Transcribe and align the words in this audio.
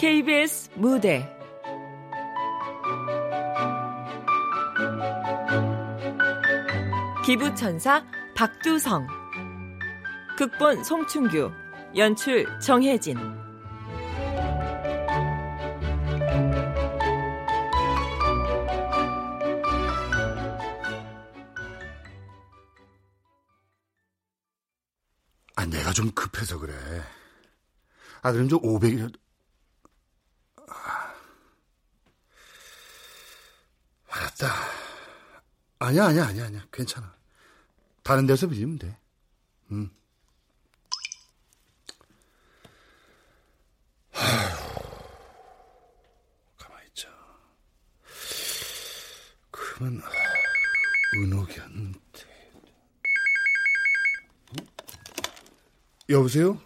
KBS 0.00 0.70
무대. 0.76 1.28
기부천사 7.26 8.02
박두성. 8.34 9.06
극본 10.38 10.84
송충규. 10.84 11.52
연출 11.98 12.46
정혜진. 12.60 13.18
아, 25.56 25.66
내가 25.66 25.92
좀 25.92 26.10
급해서 26.12 26.58
그래. 26.58 26.72
아, 28.22 28.32
그럼 28.32 28.48
좀 28.48 28.62
500이라도. 28.62 29.20
아. 30.70 31.14
알았다. 34.08 34.46
아니야, 35.90 36.04
아니야, 36.06 36.26
아니야, 36.26 36.44
아니야. 36.46 36.64
괜찮아. 36.72 37.12
다른 38.04 38.24
데서 38.26 38.46
빌리면 38.46 38.78
돼. 38.78 38.96
응. 39.72 39.90
아휴. 44.14 44.56
가만히 46.56 46.86
있자. 46.88 47.08
그러면, 49.50 50.00
은옥이한테. 51.16 52.30
여보세요? 56.08 56.60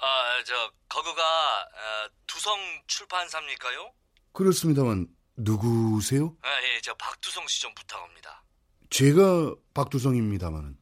아, 0.00 0.42
저 0.44 0.72
거기가 0.88 1.22
어, 1.62 2.08
두성 2.26 2.56
출판사입니까요? 2.88 3.92
그렇습니다만 4.32 5.06
누구세요? 5.36 6.36
아, 6.42 6.62
예, 6.62 6.80
저 6.80 6.92
박두성 6.94 7.46
씨 7.48 7.60
좀 7.62 7.72
부탁합니다. 7.74 8.42
제가 8.90 9.54
박두성입니다만은. 9.74 10.76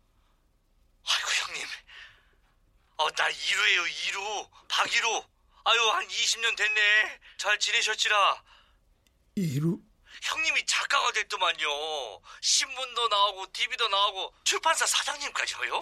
아이고 1.08 1.28
형님, 1.30 1.66
어, 2.98 3.10
나 3.10 3.28
이루예요 3.28 3.86
이루, 3.86 4.48
박이루. 4.68 5.24
아유 5.64 5.80
한 5.90 6.06
20년 6.06 6.56
됐네. 6.56 7.20
잘 7.38 7.58
지내셨지라. 7.58 8.42
이루? 9.36 9.80
형님이 10.22 10.64
작가가 10.66 11.12
됐더만요. 11.12 11.66
신문도 12.40 13.08
나오고 13.08 13.52
TV도 13.52 13.88
나오고 13.88 14.34
출판사 14.44 14.86
사장님까지요. 14.86 15.80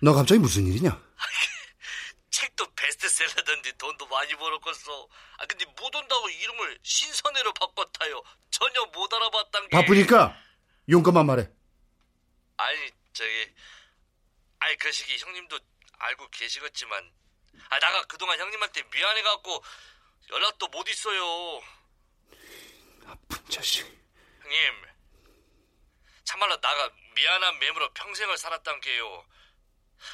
너 0.00 0.12
갑자기 0.12 0.38
무슨 0.38 0.66
일이냐? 0.66 1.02
책도 2.30 2.66
베스트셀러던데 2.74 3.72
돈도 3.78 4.06
많이 4.06 4.32
벌었겠어. 4.34 5.08
아 5.38 5.46
근데 5.46 5.64
못 5.64 5.94
온다고 5.94 6.28
이름을 6.28 6.78
신선회로 6.82 7.52
바꿨다요. 7.54 8.22
전혀 8.50 8.84
못 8.92 9.12
알아봤단 9.12 9.68
게. 9.68 9.76
바쁘니까 9.76 10.36
용건만 10.88 11.26
말해. 11.26 11.48
아니 12.56 12.90
저기 13.12 13.54
아니 14.60 14.76
그 14.78 14.90
시기 14.90 15.18
형님도 15.18 15.58
알고 15.98 16.28
계시겠지만 16.30 17.12
아 17.68 17.78
나가 17.78 18.02
그동안 18.06 18.38
형님한테 18.38 18.82
미안해갖고 18.92 19.62
연락도 20.30 20.68
못 20.68 20.88
있어요. 20.88 21.60
나쁜 23.04 23.50
자식. 23.50 23.86
형님 24.42 24.72
참말로 26.24 26.60
나가 26.60 26.90
미안한 27.14 27.58
매무로 27.58 27.92
평생을 27.94 28.36
살았단 28.38 28.80
게요. 28.80 29.24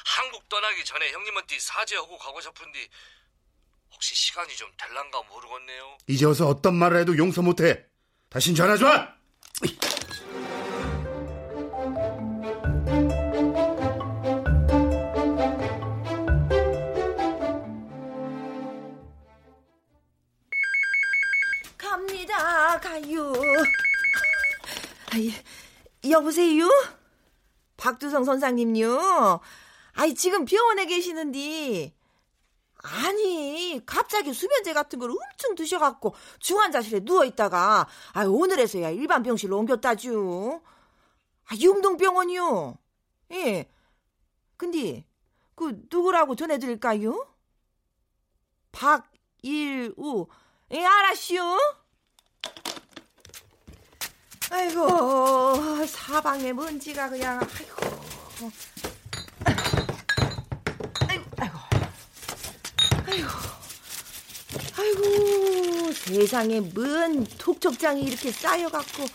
한국 0.05 0.47
떠나기 0.49 0.83
전에 0.83 1.11
형님한테 1.11 1.59
사죄하고 1.59 2.17
가고 2.17 2.41
싶은데 2.41 2.87
혹시 3.91 4.15
시간이 4.15 4.55
좀 4.55 4.71
될란가 4.77 5.21
모르겠네요. 5.23 5.97
이제 6.07 6.25
와서 6.25 6.47
어떤 6.47 6.75
말을 6.75 6.99
해도 7.01 7.17
용서 7.17 7.41
못해. 7.41 7.85
다신 8.29 8.55
전화 8.55 8.75
줘. 8.77 8.85
가요. 22.85 23.33
아이, 25.11 25.31
여보세요? 26.07 26.69
박두성 27.77 28.23
선상님요? 28.23 29.39
아이, 29.93 30.13
지금 30.13 30.45
병원에 30.45 30.85
계시는데. 30.85 31.93
아니, 32.77 33.81
갑자기 33.87 34.31
수면제 34.31 34.73
같은 34.73 34.99
걸 34.99 35.09
엄청 35.09 35.55
드셔갖고 35.55 36.13
중환자실에 36.39 36.99
누워있다가, 37.01 37.87
아 38.13 38.23
오늘에서야 38.23 38.91
일반 38.91 39.23
병실로 39.23 39.57
옮겼다죠. 39.57 40.61
아, 41.47 41.55
융동병원이요. 41.59 42.77
예. 43.31 43.67
근데, 44.57 45.05
그, 45.55 45.81
누구라고 45.91 46.35
전해드릴까요? 46.35 47.27
박일우. 48.71 50.27
예, 50.71 50.85
알았슈. 50.85 51.35
아이고, 54.51 55.85
사방에 55.87 56.53
먼지가 56.53 57.09
그냥, 57.09 57.39
아이고. 57.39 58.51
아이고, 61.07 61.23
아이고. 61.37 61.57
아이고. 63.07 63.29
아이고, 64.77 65.91
세상에 65.93 66.59
뭔 66.59 67.25
톡촉장이 67.37 68.01
이렇게 68.03 68.31
쌓여갖고. 68.31 69.05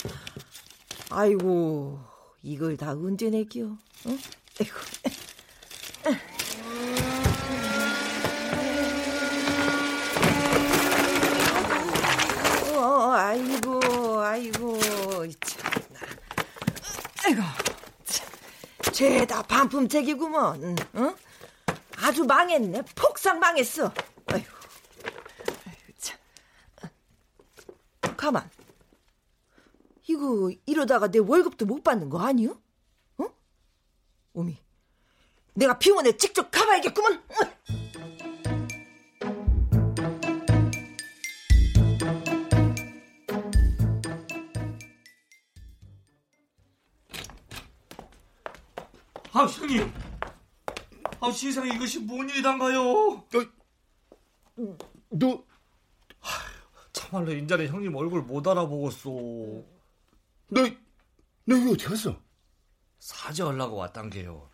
아이고, 1.10 2.00
이걸 2.42 2.76
다 2.76 2.92
언제 2.92 3.30
내겨? 3.30 3.60
응? 4.06 4.18
아이고. 4.60 4.76
어, 12.76 13.12
아이고, 13.12 14.20
아이고, 14.22 14.78
참나. 15.40 16.00
아이고, 17.24 17.42
참, 18.06 18.26
죄 18.92 19.19
다 19.30 19.42
반품책이구먼, 19.42 20.76
응? 20.96 21.16
아주 21.98 22.24
망했네. 22.24 22.82
폭삭 22.96 23.38
망했어. 23.38 23.92
아이고, 24.26 24.48
아이고 25.66 25.92
참. 25.98 26.18
가만. 28.16 28.50
이거 30.08 30.50
이러다가 30.66 31.08
내 31.08 31.20
월급도 31.20 31.64
못 31.64 31.84
받는 31.84 32.10
거 32.10 32.18
아니요? 32.18 32.60
어? 33.18 33.26
오미, 34.32 34.58
내가 35.54 35.78
병원에 35.78 36.16
직접 36.16 36.50
가봐야겠구먼. 36.50 37.22
아 49.40 49.46
형님, 49.46 49.90
아 51.18 51.32
세상에 51.32 51.74
이것이 51.74 52.00
뭔 52.00 52.28
일이단가요? 52.28 53.24
너, 53.30 53.46
너, 55.08 55.44
참말로 56.92 57.32
인자네 57.32 57.68
형님 57.68 57.96
얼굴 57.96 58.20
못 58.20 58.46
알아보겠어. 58.46 59.08
너, 59.08 59.64
너 60.50 61.56
여기 61.56 61.72
어디 61.72 61.86
갔어? 61.86 62.20
사죄하려고 62.98 63.76
왔단 63.76 64.10
게요. 64.10 64.50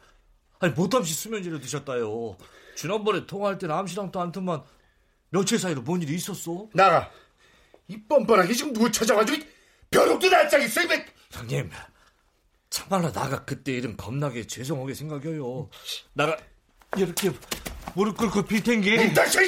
아니 0.60 0.72
못함시 0.72 1.14
수면제를 1.14 1.60
드셨다요. 1.60 2.36
지난번에 2.76 3.26
통화할 3.26 3.58
때는 3.58 3.74
암시랑도 3.74 4.20
않더만 4.20 4.62
며칠 5.30 5.58
사이로 5.58 5.82
뭔 5.82 6.00
일이 6.00 6.14
있었어? 6.14 6.68
나가. 6.72 7.10
이 7.88 8.00
뻔뻔하게 8.04 8.54
지금 8.54 8.72
누구 8.72 8.92
찾아가지고 8.92 9.44
벼룩도 9.90 10.28
낯짝있어, 10.28 10.84
이 10.84 10.88
형님, 11.32 11.70
참말로 12.76 13.10
나가 13.10 13.42
그때 13.46 13.72
이름 13.72 13.96
겁나게 13.96 14.46
죄송하게 14.46 14.92
생각해요. 14.92 15.70
나가 16.12 16.36
이렇게 16.94 17.30
무릎 17.94 18.18
꿇고 18.18 18.42
빌텐 18.42 18.82
게. 18.82 19.14
다시 19.14 19.38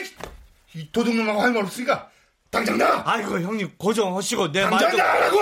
이 0.74 0.90
도둑놈하고 0.90 1.42
할 1.42 1.52
말 1.52 1.62
없으니까 1.64 2.10
당장 2.50 2.78
나가. 2.78 3.02
아이고 3.12 3.38
형님 3.40 3.74
고정하시고 3.76 4.50
내 4.52 4.62
당장 4.62 4.80
말도. 4.88 4.96
나가라고. 4.96 5.38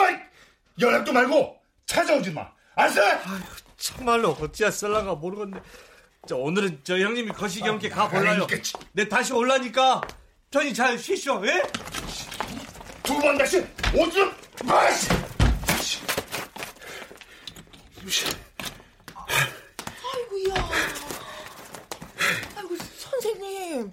연락도 0.81 1.13
말고 1.13 1.57
찾아오지 1.87 2.33
마. 2.33 2.49
알았어? 2.75 3.01
아이고 3.03 3.47
참말로 3.77 4.31
어찌야 4.33 4.73
쓸랑가 4.73 5.15
모르겠네. 5.15 5.61
저 6.27 6.35
오늘은 6.37 6.81
저 6.83 6.99
형님이 6.99 7.31
거시기 7.31 7.69
함께 7.69 7.89
가볼라요. 7.89 8.43
아, 8.43 8.47
그러니까. 8.49 8.79
내 8.93 9.09
다시 9.09 9.33
올라니까 9.33 10.01
편히 10.51 10.75
잘 10.75 10.99
쉬시오. 10.99 11.41
예? 11.47 11.63
두 13.05 13.15
번 13.21 13.39
다시 13.39 13.65
오줌. 13.95 14.33
아씨. 14.69 15.09
아이고야. 20.15 20.55
아이고, 22.57 22.77
선생님. 22.99 23.91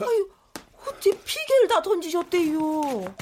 아유, 0.00 0.30
제 1.00 1.10
피개를 1.10 1.68
다 1.68 1.82
던지셨대요. 1.82 3.14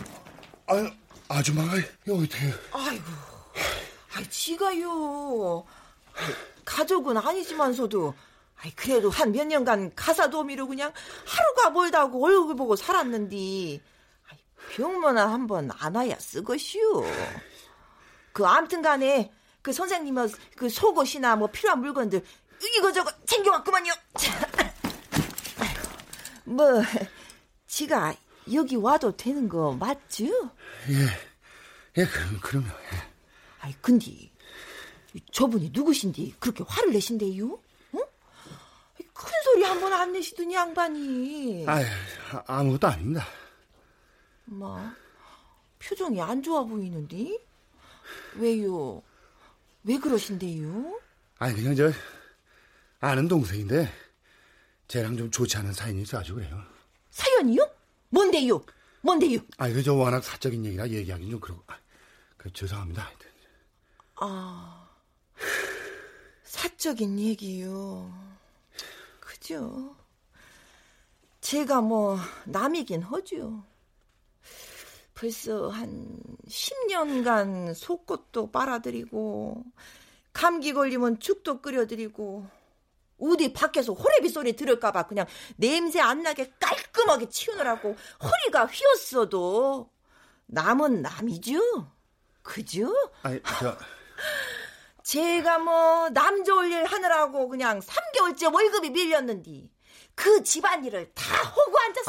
아유, 0.67 0.91
아줌마가 1.29 1.77
여기 2.09 2.25
어떻게? 2.25 2.53
아이고, 2.73 3.05
아이 4.15 4.29
지가요. 4.31 5.65
가족은 6.65 7.17
아니지만서도 7.17 8.15
아이 8.63 8.71
그래도 8.75 9.11
한 9.11 9.33
몇 9.33 9.47
년간 9.47 9.95
가사 9.95 10.29
도우미로 10.31 10.67
그냥 10.67 10.93
하루가 11.27 11.71
멀다고 11.71 12.25
얼굴 12.25 12.57
보고 12.57 12.75
살았는디 12.75 13.83
병문안 14.73 15.29
한번 15.31 15.71
안 15.79 15.95
와야 15.95 16.19
쓰것이오. 16.19 17.05
그 18.33 18.47
암튼간에 18.47 19.31
그 19.67 19.73
선생님은 19.73 20.31
그 20.57 20.69
속옷이나 20.69 21.35
뭐 21.35 21.49
필요한 21.49 21.81
물건들 21.81 22.25
이거저거 22.79 23.11
챙겨왔구만요. 23.25 23.93
뭐 26.45 26.81
지가 27.67 28.15
여기 28.53 28.77
와도 28.77 29.17
되는 29.17 29.49
거 29.49 29.73
맞죠? 29.73 30.25
예, 30.89 32.01
예, 32.01 32.07
그럼 32.07 32.39
그럼요. 32.41 32.69
예. 32.69 32.97
아이 33.59 33.75
근데 33.81 34.31
저분이 35.33 35.71
누구신데 35.73 36.35
그렇게 36.39 36.62
화를 36.69 36.93
내신대요? 36.93 37.47
어? 37.55 37.99
큰 39.15 39.31
소리 39.43 39.65
한 39.65 39.81
번 39.81 39.93
안 39.93 40.12
내시더니 40.12 40.55
양반이 40.55 41.65
아유, 41.67 41.85
아무것도 42.47 42.87
아닙니다. 42.87 43.27
뭐 44.45 44.81
표정이 45.81 46.21
안 46.23 46.41
좋아 46.41 46.62
보이는데 46.62 47.37
왜요? 48.37 49.03
왜 49.87 49.99
그러신데요? 49.99 51.00
아니 51.38 51.55
그냥 51.55 51.77
저 51.77 51.93
아는 53.00 53.29
동생인데 53.29 53.88
쟤랑 54.88 55.17
좀 55.17 55.31
좋지 55.31 55.56
않은 55.59 55.73
사연이 55.73 56.03
있어가지고 56.03 56.38
그래요. 56.38 56.61
사연이요? 57.11 57.71
뭔데요? 58.11 58.65
뭔데요? 59.00 59.38
아니 59.59 59.75
그저 59.75 59.94
워낙 59.94 60.23
사적인 60.25 60.65
얘기라 60.65 60.88
얘기하기는 60.88 61.31
좀 61.31 61.41
그러고 61.41 61.62
아, 61.69 61.79
그 62.37 62.53
죄송합니다. 62.53 63.09
아 64.17 64.88
사적인 66.43 67.19
얘기요. 67.21 68.12
그죠? 69.21 69.94
제가 71.41 71.81
뭐 71.81 72.19
남이긴 72.44 73.03
하죠. 73.03 73.62
벌써 75.17 75.69
한 75.71 76.21
10년간 76.47 77.75
속꽃도 77.75 78.51
빨아들이고 78.53 79.65
감기 80.35 80.75
걸리면 80.75 81.21
죽도 81.21 81.63
끓여드리고 81.63 82.47
어디 83.19 83.53
밖에서 83.55 83.95
호래비 83.95 84.29
소리 84.29 84.55
들을까봐 84.55 85.07
그냥 85.07 85.27
냄새 85.57 86.01
안 86.01 86.23
나게 86.23 86.53
깔끔하게 86.61 87.31
치우느라고 87.31 87.97
허리가 88.23 88.67
휘었어도 88.67 89.91
남은 90.49 91.01
남이죠. 91.01 91.91
그죠? 92.43 92.93
아니 93.23 93.41
저 93.59 93.77
제가 95.03 95.59
뭐 95.59 96.11
남 96.11 96.45
좋을 96.45 96.71
일 96.71 96.85
하느라고 96.85 97.49
그냥 97.49 97.81
3개월째 97.81 98.53
월급이 98.53 98.91
밀렸는데 98.91 99.71
그 100.17 100.43
집안일을 100.43 101.13
다 101.15 101.25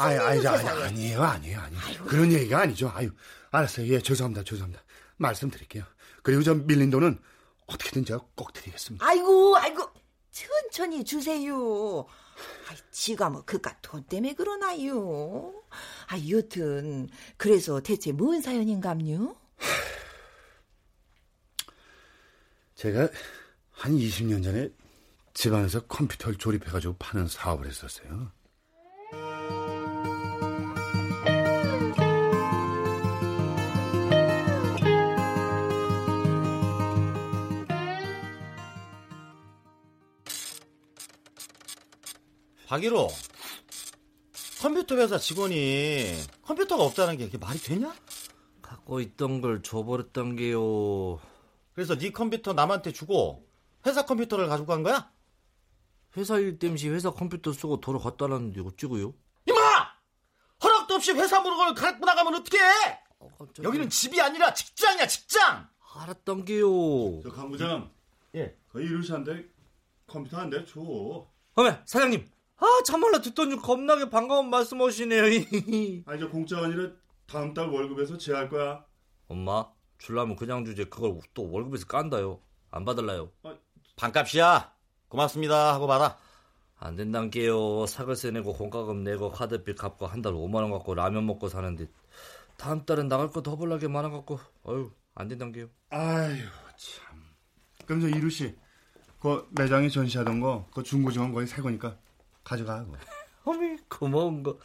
아니 0.00 0.18
앉았어요. 0.18 0.20
아니, 0.20 0.48
아니, 0.48 0.58
세상에. 0.58 0.82
아니에요 0.84 1.22
아니에요 1.22 1.60
아니에요 1.60 2.04
그런 2.06 2.32
얘기가 2.32 2.60
아니죠. 2.60 2.90
아유 2.94 3.10
알았어요. 3.52 3.86
예 3.92 4.00
죄송합니다 4.00 4.42
죄송합니다. 4.44 4.82
말씀드릴게요. 5.18 5.84
그리고 6.22 6.42
저 6.42 6.54
밀린 6.54 6.90
돈은 6.90 7.18
어떻게든 7.66 8.04
제가 8.04 8.20
꼭 8.34 8.52
드리겠습니다. 8.52 9.06
아이고 9.06 9.56
아이고 9.56 9.88
천천히 10.32 11.04
주세요. 11.04 12.06
아이 12.68 12.76
지가 12.90 13.30
뭐 13.30 13.44
그깟 13.44 13.76
돈 13.82 14.02
때문에 14.04 14.34
그러나요? 14.34 15.54
아 16.06 16.16
여튼 16.30 17.08
그래서 17.36 17.80
대체 17.80 18.12
뭔 18.12 18.40
사연인감요? 18.40 19.36
제가 22.74 23.08
한 23.72 23.92
20년 23.96 24.42
전에 24.42 24.70
집안에서 25.38 25.86
컴퓨터를 25.86 26.36
조립해가지고 26.36 26.96
파는 26.98 27.28
사업을 27.28 27.68
했었어요. 27.68 28.32
박일호, 42.66 43.08
컴퓨터 44.60 44.96
회사 44.96 45.18
직원이 45.18 46.16
컴퓨터가 46.42 46.82
없다는 46.82 47.16
게 47.16 47.26
그게 47.26 47.38
말이 47.38 47.60
되냐? 47.60 47.94
갖고 48.60 48.98
있던 49.00 49.40
걸 49.40 49.62
줘버렸던 49.62 50.34
게요. 50.34 51.20
그래서 51.74 51.96
네 51.96 52.10
컴퓨터 52.10 52.54
남한테 52.54 52.90
주고 52.92 53.46
회사 53.86 54.04
컴퓨터를 54.04 54.48
가지고 54.48 54.66
간 54.66 54.82
거야? 54.82 55.12
회사 56.16 56.38
일 56.38 56.58
땜시 56.58 56.88
회사 56.88 57.10
컴퓨터 57.10 57.52
쓰고 57.52 57.80
도로 57.80 57.98
갖다 57.98 58.26
놨는데 58.26 58.60
어찌고요? 58.60 59.14
이마! 59.46 59.58
허락도 60.62 60.94
없이 60.94 61.12
회사 61.12 61.40
물건을 61.40 61.74
갖고 61.74 62.04
나가면 62.04 62.34
어떡해? 62.36 62.58
어, 63.20 63.28
깜짝이야. 63.38 63.68
여기는 63.68 63.88
집이 63.90 64.20
아니라 64.20 64.52
직장이야, 64.54 65.06
직장! 65.06 65.68
알았던 65.94 66.44
게요. 66.44 67.20
저 67.22 67.30
강부장, 67.30 67.90
예. 68.34 68.56
그 68.68 68.80
이루시한테 68.82 69.46
컴퓨터 70.06 70.38
한 70.38 70.50
대 70.50 70.64
줘. 70.64 70.80
어메 71.54 71.82
사장님. 71.84 72.26
아 72.60 72.66
참말로 72.84 73.20
듣던 73.20 73.50
중 73.50 73.60
겁나게 73.60 74.10
반가운 74.10 74.48
말씀하시네요. 74.50 75.22
아니 76.06 76.20
저 76.20 76.28
공짜가 76.28 76.66
아니라 76.66 76.90
다음 77.26 77.52
달 77.54 77.68
월급에서 77.68 78.16
제할 78.18 78.48
거야. 78.48 78.84
엄마 79.28 79.66
줄라면 79.98 80.36
그냥 80.36 80.64
주제 80.64 80.84
그걸 80.84 81.18
또 81.34 81.50
월급에서 81.50 81.86
깐다요. 81.86 82.40
안 82.70 82.84
받을라요. 82.84 83.30
반값이야. 83.96 84.72
고맙습니다. 85.08 85.72
하고 85.74 85.86
받아. 85.86 86.18
안 86.78 86.94
된단게요. 86.96 87.86
사글세 87.86 88.30
내고 88.30 88.52
공과금 88.54 89.02
내고 89.02 89.30
카드빚 89.30 89.76
갚고 89.76 90.06
한 90.06 90.22
달 90.22 90.32
5만 90.32 90.56
원 90.56 90.70
갖고 90.70 90.94
라면 90.94 91.26
먹고 91.26 91.48
사는데 91.48 91.86
다음 92.56 92.84
달엔 92.84 93.08
나갈 93.08 93.30
거 93.30 93.42
더블나게 93.42 93.88
많아 93.88 94.10
갖고 94.10 94.38
어유 94.66 94.90
안 95.14 95.28
된단게요. 95.28 95.66
아유 95.90 96.36
참. 96.76 97.24
그럼 97.86 98.00
저 98.02 98.08
이루 98.08 98.30
씨, 98.30 98.54
그 99.20 99.48
매장에 99.52 99.88
전시하던 99.88 100.40
거, 100.40 100.66
그 100.72 100.82
중고증원 100.82 101.32
거의 101.32 101.46
새 101.46 101.62
거니까 101.62 101.96
가져가. 102.44 102.84
그거. 102.84 102.96
어미 103.50 103.78
고마운 103.88 104.42
거. 104.42 104.58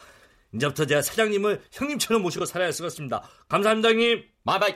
이제부터 0.54 0.86
제가 0.86 1.02
사장님을 1.02 1.64
형님처럼 1.72 2.22
모시고 2.22 2.46
살아야 2.46 2.68
할 2.68 2.74
수가 2.74 2.88
있습니다. 2.88 3.24
감사합니다 3.48 3.90
형님. 3.90 4.24
마바이. 4.44 4.76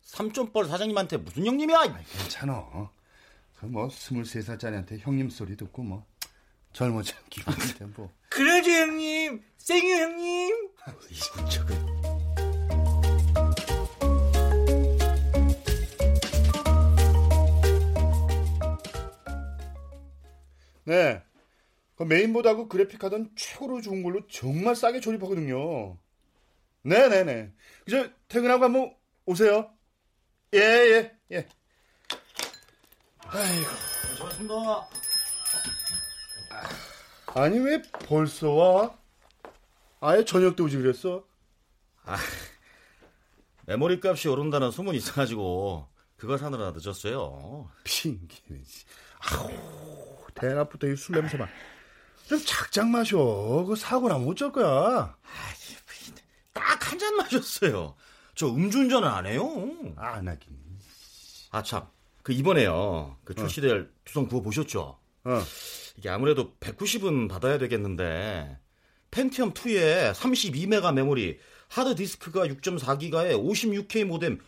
삼촌뻘 0.00 0.64
사장님한테 0.66 1.18
무슨 1.18 1.44
형님이야? 1.44 1.80
아이, 1.80 1.90
괜찮아. 2.16 2.90
그뭐 3.60 3.88
스물세 3.90 4.42
살짜리한테 4.42 4.98
형님 4.98 5.30
소리 5.30 5.56
듣고 5.56 5.82
뭐 5.82 6.06
젊어진 6.72 7.16
기분인데 7.30 7.86
뭐. 7.96 8.10
그러죠 8.28 8.70
형님. 8.70 9.42
생유 9.56 9.94
형님. 9.94 10.68
저거. 11.50 11.74
네. 20.84 21.22
그 21.96 22.04
메인보드하고 22.04 22.68
그래픽 22.68 23.02
하던 23.02 23.32
최고로 23.36 23.80
좋은 23.82 24.02
걸로 24.02 24.26
정말 24.28 24.76
싸게 24.76 25.00
조립하거든요. 25.00 25.98
네네네. 26.82 27.52
그저 27.84 28.08
퇴근하고 28.28 28.64
한번 28.64 28.94
오세요. 29.26 29.70
예, 30.54 30.58
예, 30.58 31.18
예. 31.32 31.46
고맙습니다. 34.18 34.54
아니, 37.34 37.58
왜 37.58 37.82
벌써 38.06 38.50
와? 38.50 38.94
아예 40.00 40.24
저녁 40.24 40.56
때 40.56 40.62
오지 40.62 40.76
그랬어? 40.78 41.24
메모리 43.66 44.00
값이 44.02 44.28
오른다는 44.28 44.70
소문이 44.70 44.96
있어가지고 44.98 45.88
그거 46.16 46.38
사느라 46.38 46.72
늦었어요. 46.74 47.70
핑계는 47.84 48.64
씨. 48.64 48.84
아우, 49.20 49.50
대낮부터 50.34 50.86
이 50.88 50.96
술 50.96 51.16
냄새 51.16 51.36
봐. 51.36 51.46
좀 52.28 52.38
작작 52.44 52.88
마셔. 52.88 53.18
그 53.66 53.76
사고 53.76 54.08
나면 54.08 54.26
어쩔 54.28 54.50
거야. 54.52 55.16
딱 56.54 56.78
한 56.88 56.98
잔 56.98 57.14
마셨어요. 57.16 57.94
저 58.34 58.46
음주운전은 58.48 59.06
안 59.06 59.26
해요. 59.26 59.46
안 59.96 60.26
하긴. 60.28 60.56
아, 61.50 61.62
참. 61.62 61.86
그 62.28 62.34
이번에요. 62.34 63.16
그 63.24 63.34
출시될 63.34 63.90
두성 64.04 64.28
구호 64.28 64.42
보셨죠? 64.42 64.98
어. 65.24 65.42
이게 65.96 66.10
아무래도 66.10 66.52
190은 66.60 67.26
받아야 67.26 67.56
되겠는데 67.56 68.58
펜티엄 69.10 69.54
2에 69.54 70.12
32메가 70.12 70.92
메모리, 70.92 71.38
하드 71.68 71.94
디스크가 71.94 72.46
6.4기가에 72.48 73.32
56K 73.32 74.04
모뎀, 74.04 74.40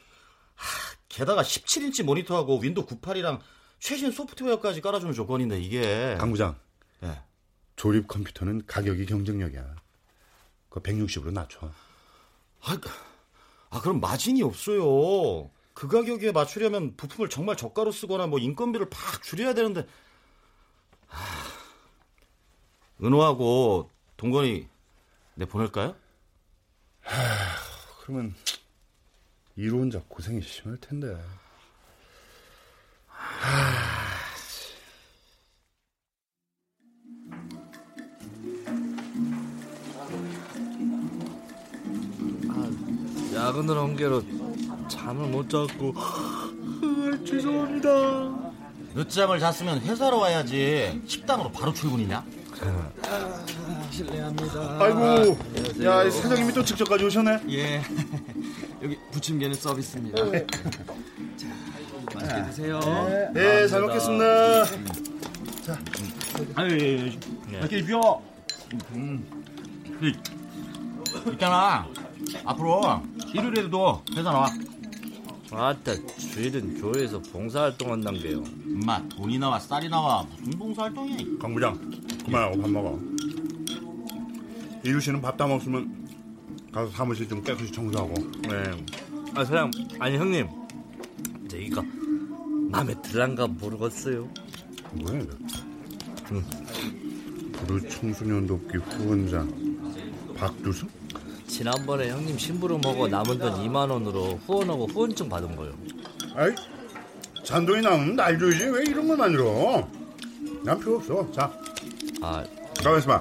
하, 0.55 0.97
게다가 1.09 1.41
17인치 1.41 2.03
모니터하고 2.03 2.59
윈도우 2.59 2.85
98이랑 2.85 3.41
최신 3.79 4.11
소프트웨어까지 4.11 4.83
깔아주는 4.83 5.15
조건인데 5.15 5.59
이게 5.59 6.17
강 6.19 6.33
부장, 6.33 6.59
예. 7.03 7.19
조립 7.77 8.09
컴퓨터는 8.09 8.67
가격이 8.67 9.07
경쟁력이야. 9.07 9.75
그 10.69 10.81
160으로 10.81 11.33
낮춰. 11.33 11.73
아, 12.61 12.79
아 13.71 13.81
그럼 13.81 14.01
마진이 14.01 14.43
없어요. 14.43 15.51
그 15.75 15.89
가격에 15.89 16.33
맞추려면 16.33 16.97
부품을 16.97 17.29
정말 17.29 17.57
저가로 17.57 17.93
쓰거나 17.93 18.27
뭐 18.27 18.39
인건비를 18.39 18.91
팍 18.91 19.23
줄여야 19.23 19.55
되는데. 19.55 19.87
아, 21.09 21.17
은호하고 23.03 23.91
동건이 24.17 24.69
내 25.35 25.45
보낼까요? 25.47 25.97
하, 27.03 27.15
그러면 28.03 28.35
이로 29.57 29.79
혼자 29.79 30.03
고생이 30.09 30.43
심할 30.43 30.77
텐데. 30.79 31.19
하... 33.07 34.01
야근을 43.35 43.77
한 43.79 43.97
게로 43.97 44.23
잠을 44.91 45.27
못 45.29 45.49
잤고 45.49 45.95
아, 45.97 46.51
죄송합니다. 47.25 47.91
늦잠을 48.95 49.39
잤으면 49.39 49.81
회사로 49.81 50.19
와야지 50.19 51.01
식당으로 51.07 51.51
바로 51.53 51.73
출근이냐? 51.73 52.25
아, 52.63 53.45
실례합니다. 53.91 54.79
아이고, 54.81 55.39
야 55.85 56.11
사장님이 56.11 56.53
또 56.53 56.63
직접까지 56.65 57.05
오셨네. 57.05 57.41
예, 57.51 57.81
여기 58.83 58.99
부침개는 59.13 59.55
서비스입니다. 59.55 60.19
자, 61.37 61.49
맛있게 62.15 62.43
드세요. 62.51 62.81
네, 63.33 63.69
잘 63.69 63.81
먹겠습니다. 63.81 64.65
자, 65.65 65.79
아유, 66.57 66.79
예, 66.81 67.07
예. 67.53 67.59
이렇게 67.59 67.79
입혀. 67.79 68.21
음. 68.93 69.25
있잖아. 71.33 71.87
앞으로 72.45 73.03
일요일에도 73.33 74.03
회사 74.17 74.31
나와. 74.33 74.50
아따 75.53 75.95
주일은 76.17 76.81
교회에서 76.81 77.21
봉사활동 77.21 77.93
한단 77.93 78.15
게요. 78.19 78.43
엄마 78.67 79.03
돈이 79.09 79.39
나와 79.39 79.59
쌀이 79.59 79.89
나와 79.89 80.25
무슨 80.39 80.59
봉사활동이야? 80.59 81.17
강 81.41 81.55
부장 81.55 81.79
그만하고 82.25 82.61
밥 82.61 82.71
먹어. 82.71 83.01
이루 84.85 85.01
씨는 85.01 85.21
밥 85.21 85.37
다 85.37 85.47
먹으면 85.47 86.09
가서 86.73 86.91
사무실 86.93 87.29
좀 87.29 87.43
깨끗이 87.43 87.73
청소하고. 87.73 88.15
네. 88.43 88.71
아 89.35 89.45
사장 89.45 89.71
아니 89.99 90.17
형님 90.17 90.47
저희가 91.49 91.83
마음에 92.71 92.95
들란가 93.03 93.47
모르겠어요. 93.47 94.29
뭐야 94.93 95.21
이거? 95.21 95.37
부르 97.53 97.89
청소년 97.89 98.47
돕기 98.47 98.79
후원장 98.79 99.51
박두수? 100.37 100.87
지난번에 101.65 102.09
형님 102.09 102.39
심부름 102.39 102.81
먹어 102.81 103.07
남은 103.07 103.39
돈 103.39 103.53
2만 103.53 103.91
원으로 103.91 104.41
후원하고 104.47 104.87
후원증 104.87 105.29
받은 105.29 105.55
거요. 105.57 105.71
아이 106.35 106.55
잔돈이 107.45 107.83
남으면 107.83 108.17
날 108.17 108.39
줘야지 108.39 108.65
왜 108.65 108.85
이런 108.85 109.07
걸 109.07 109.19
만들어? 109.19 109.87
난 110.65 110.79
필요 110.81 110.97
없어. 110.97 111.31
자, 111.33 111.53
아 112.23 112.43
가만있어 112.83 113.09
봐. 113.09 113.21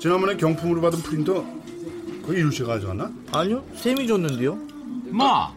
지난번에 0.00 0.36
경품으로 0.36 0.80
받은 0.80 1.00
프린터 1.00 1.44
그거 2.20 2.34
이루 2.34 2.52
씨가 2.52 2.74
가져왔나? 2.74 3.10
아니요 3.32 3.64
쌤이 3.74 4.06
줬는데요. 4.06 4.52
엄마 5.10 5.52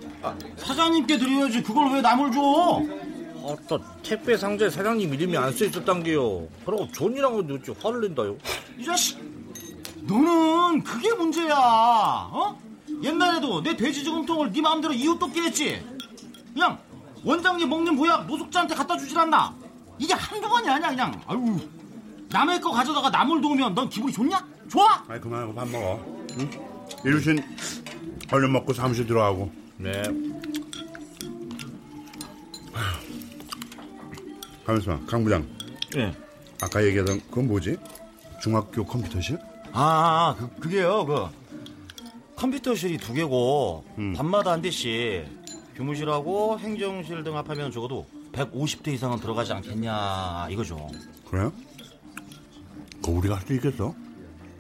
사장님께 0.58 1.20
드려야지 1.20 1.62
그걸 1.62 1.94
왜 1.94 2.02
남을 2.02 2.32
줘? 2.32 2.82
아따 3.46 3.78
택배 4.02 4.36
상자에 4.36 4.72
사장님 4.72 5.14
이름이 5.14 5.38
안 5.38 5.54
써 5.54 5.66
있었단 5.66 6.02
게요. 6.02 6.48
그러고 6.66 6.88
건데 7.34 7.54
어찌 7.54 7.72
화를 7.80 8.02
낸다요? 8.02 8.36
이 8.80 8.84
자식 8.84 9.20
너는 10.02 10.84
그게 10.84 11.14
문제야 11.14 11.56
어? 11.56 12.60
옛날에도 13.04 13.62
내 13.62 13.76
돼지 13.76 14.04
저금통을 14.04 14.52
네 14.52 14.62
마음대로 14.62 14.94
이웃 14.94 15.18
돕게 15.18 15.42
했지 15.44 15.86
그냥 16.54 16.78
원장님 17.24 17.70
먹는 17.70 17.96
보약 17.96 18.26
노숙자한테 18.28 18.76
갖다 18.76 18.98
주질 18.98 19.18
않나 19.18 19.56
이게 19.98 20.14
한두 20.14 20.50
번이 20.50 20.68
아니야 20.68 20.90
그냥 20.90 21.22
아유 21.28 21.60
남의 22.32 22.62
거 22.62 22.72
가져다가 22.72 23.10
남을 23.10 23.42
도우면 23.42 23.76
넌 23.76 23.90
기분이 23.90 24.12
좋냐? 24.12 24.46
좋아? 24.70 25.04
아이 25.08 25.20
그만하고 25.20 25.54
밥 25.54 25.68
먹어. 25.68 26.00
응? 26.40 26.50
이루 27.06 27.20
씨는 27.20 27.44
얼른 28.32 28.52
먹고 28.54 28.74
사무실 28.74 29.06
들어가고. 29.06 29.52
네. 29.78 30.02
가만있어 34.66 34.98
봐. 34.98 35.06
강 35.08 35.24
부장. 35.26 35.46
예. 35.98 36.16
아까 36.62 36.84
얘기하던 36.86 37.20
그건 37.30 37.48
뭐지? 37.48 37.76
중학교 38.42 38.86
컴퓨터실? 38.86 39.38
아, 39.74 40.36
그, 40.38 40.50
그게요, 40.60 41.06
그, 41.06 41.26
컴퓨터실이 42.36 42.98
두 42.98 43.14
개고, 43.14 43.84
밤마다 44.16 44.52
한 44.52 44.62
대씩, 44.62 45.26
교무실하고 45.76 46.60
행정실 46.60 47.24
등 47.24 47.38
합하면 47.38 47.72
적어도 47.72 48.06
150대 48.34 48.90
이상은 48.94 49.20
들어가지 49.20 49.54
않겠냐, 49.54 50.48
이거죠. 50.50 50.90
그래요? 51.30 51.52
그거 53.02 53.12
우리가 53.14 53.36
할 53.38 53.48
수 53.48 53.54
있겠어? 53.54 53.94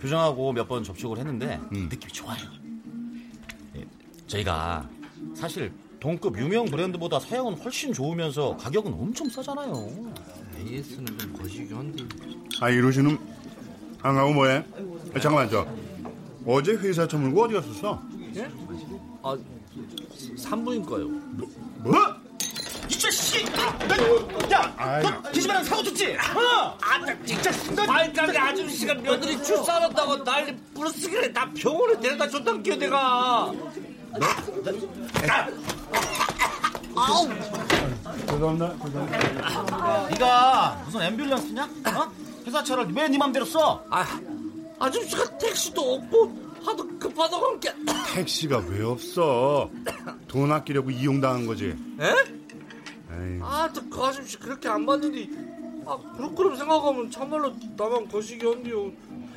교장하고 0.01 0.51
몇 0.53 0.67
번 0.67 0.83
접촉을 0.83 1.17
했는데, 1.19 1.59
느낌이 1.71 2.11
좋아요. 2.11 2.39
예, 3.77 3.85
저희가, 4.27 4.87
사실, 5.35 5.71
동급 5.99 6.37
유명 6.39 6.65
브랜드보다 6.65 7.19
사양은 7.19 7.53
훨씬 7.59 7.93
좋으면서 7.93 8.57
가격은 8.57 8.91
엄청 8.93 9.29
싸잖아요. 9.29 9.73
AS는 10.57 11.05
좀 11.19 11.33
거시기 11.33 11.71
한데. 11.73 12.03
아 12.59 12.69
이루 12.69 12.91
씨는 12.91 13.17
안 14.03 14.15
가고 14.15 14.33
뭐해? 14.33 14.63
아, 15.15 15.19
잠깐만 15.19 15.49
저 15.49 15.65
어제 16.45 16.71
회사 16.73 17.07
처물고 17.07 17.43
어디 17.43 17.53
갔었어? 17.55 18.01
예? 18.35 18.49
아 19.23 19.37
산부인과요. 20.37 21.07
뭐? 21.77 21.93
이 22.89 22.97
자식! 22.97 23.47
야! 24.51 24.73
아이. 24.77 25.03
너 25.03 25.21
기집애랑 25.31 25.63
사고 25.63 25.83
쳤지? 25.83 26.13
어! 26.17 26.77
아따 26.81 27.15
진짜 27.25 27.51
말까지 27.85 28.37
아저씨가 28.37 28.93
며느리 28.95 29.41
출산한다고 29.43 30.23
난리 30.23 30.55
부르스길래 30.73 31.31
나 31.31 31.49
병원에 31.51 31.99
데려다 31.99 32.27
줬단 32.27 32.63
게 32.63 32.75
내가. 32.75 33.51
죄송합니다. 38.27 38.73
죄송합니다. 38.75 40.07
네가 40.09 40.81
무슨 40.85 40.99
앰뷸런스냐? 41.01 41.61
어? 41.97 42.11
회사 42.45 42.63
차를 42.63 42.87
왜 42.95 43.07
네 43.07 43.17
맘대로 43.17 43.45
써? 43.45 43.83
아 43.89 44.05
아저씨가 44.79 45.37
택시도 45.37 45.95
없고 45.95 46.51
하도 46.63 46.87
급하다고 46.99 47.45
한 47.45 47.59
게. 47.59 47.73
택시가 48.13 48.59
왜 48.67 48.83
없어? 48.83 49.69
돈 50.27 50.51
아끼려고 50.51 50.91
이용당한 50.91 51.45
거지. 51.45 51.67
에? 51.99 52.05
에이, 53.13 53.39
아저 53.41 53.81
그 53.89 54.01
아저씨 54.03 54.37
그렇게 54.37 54.67
안 54.69 54.85
받는데. 54.85 55.27
아 55.85 55.97
그렇게 56.15 56.55
생각하면 56.57 57.09
참말로 57.09 57.53
나만 57.75 58.07
거시기 58.07 58.45
한데요. 58.45 58.91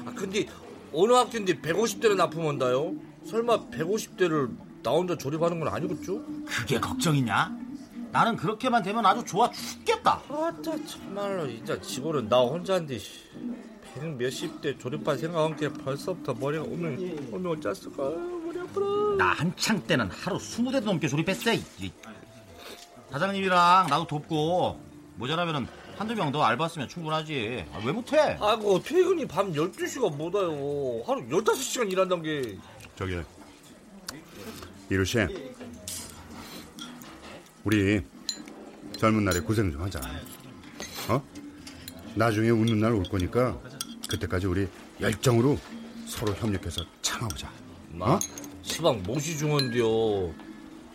아 0.05 0.13
근데 0.15 0.47
어느 0.93 1.13
학교인데 1.13 1.61
150대를 1.61 2.15
납품한다요? 2.17 2.95
설마 3.27 3.71
150대를 3.71 4.55
나 4.83 4.91
혼자 4.91 5.17
조립하는 5.17 5.59
건 5.59 5.69
아니겠죠? 5.69 6.23
그게 6.47 6.79
걱정이냐? 6.79 7.57
나는 8.15 8.37
그렇게만 8.37 8.81
되면 8.85 9.05
아주 9.05 9.25
좋아 9.25 9.51
죽겠다. 9.51 10.23
아따 10.31 10.63
참말로 10.87 11.49
진짜 11.49 11.81
직원은 11.81 12.29
나 12.29 12.39
혼자인데 12.43 12.97
백 13.93 14.05
몇십 14.17 14.61
대 14.61 14.79
조립할 14.79 15.19
생각한 15.19 15.57
게 15.57 15.69
벌써부터 15.69 16.33
머리가 16.35 16.63
오면 16.63 17.31
오면 17.33 17.61
짰을까 17.61 18.11
머리 18.45 18.61
아프라 18.61 18.87
나 19.19 19.25
한창 19.33 19.81
때는 19.85 20.09
하루 20.13 20.37
20대도 20.39 20.85
넘게 20.85 21.09
조립했어. 21.09 21.53
이- 21.55 21.93
사장님이랑 23.11 23.89
나도 23.91 24.07
돕고 24.07 24.81
모자라면은 25.17 25.67
한두 25.97 26.15
명 26.15 26.31
더 26.31 26.41
알바 26.45 26.69
쓰면 26.69 26.89
충분하지. 26.89 27.65
아, 27.73 27.81
왜 27.85 27.91
못해? 27.93 28.17
아이고 28.41 28.81
퇴근이 28.81 29.27
밤 29.27 29.53
12시가 29.53 30.17
못 30.17 30.33
와요 30.37 31.03
하루 31.05 31.21
15시간 31.29 31.91
일한다는 31.91 32.23
게 32.23 32.59
저기 32.97 33.19
이루 34.91 35.05
씨, 35.05 35.19
우리 37.65 38.03
젊은 38.99 39.25
날에 39.25 39.41
고생 39.41 39.71
좀 39.73 39.83
하자. 39.83 40.01
어? 41.09 41.23
나중에 42.15 42.51
웃는 42.51 42.79
날 42.81 42.93
올 42.93 43.03
거니까 43.05 43.59
그때까지 44.09 44.47
우리 44.47 44.69
열정으로 45.01 45.59
서로 46.07 46.33
협력해서 46.35 46.83
참아보자. 47.03 47.51
나 47.91 48.19
시방 48.63 49.03
못이 49.03 49.37
중원데요 49.39 50.33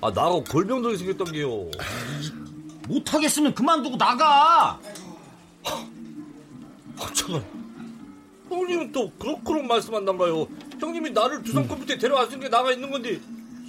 아 0.01 0.11
나하고 0.11 0.43
골병들이 0.43 0.97
생겼던 0.97 1.31
게요 1.31 1.69
못하겠으면 2.87 3.53
그만두고 3.53 3.97
나가. 3.97 4.79
아 5.65 7.13
잠깐 7.13 7.43
형님은 8.49 8.91
또 8.91 9.11
그런 9.19 9.43
그런 9.43 9.67
말씀한단가요 9.67 10.47
형님이 10.79 11.11
나를 11.11 11.43
두산 11.43 11.67
컴퓨터에 11.67 11.97
데려왔으니까 11.97 12.49
나가 12.49 12.71
있는 12.71 12.89
건데 12.91 13.19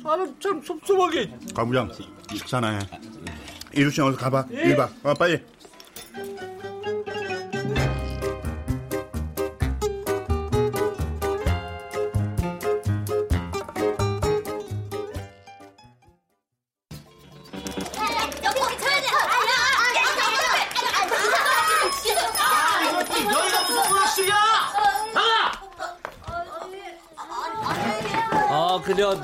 사람 0.02 0.34
참 0.40 0.62
섭섭하게 0.62 1.30
가부장 1.54 1.90
식사나 2.32 2.78
해. 2.78 2.78
이루 3.74 3.90
씨 3.90 4.00
어서 4.00 4.16
가봐. 4.16 4.46
일 4.50 4.76
봐. 4.76 4.88
어, 5.02 5.14
빨리. 5.14 5.40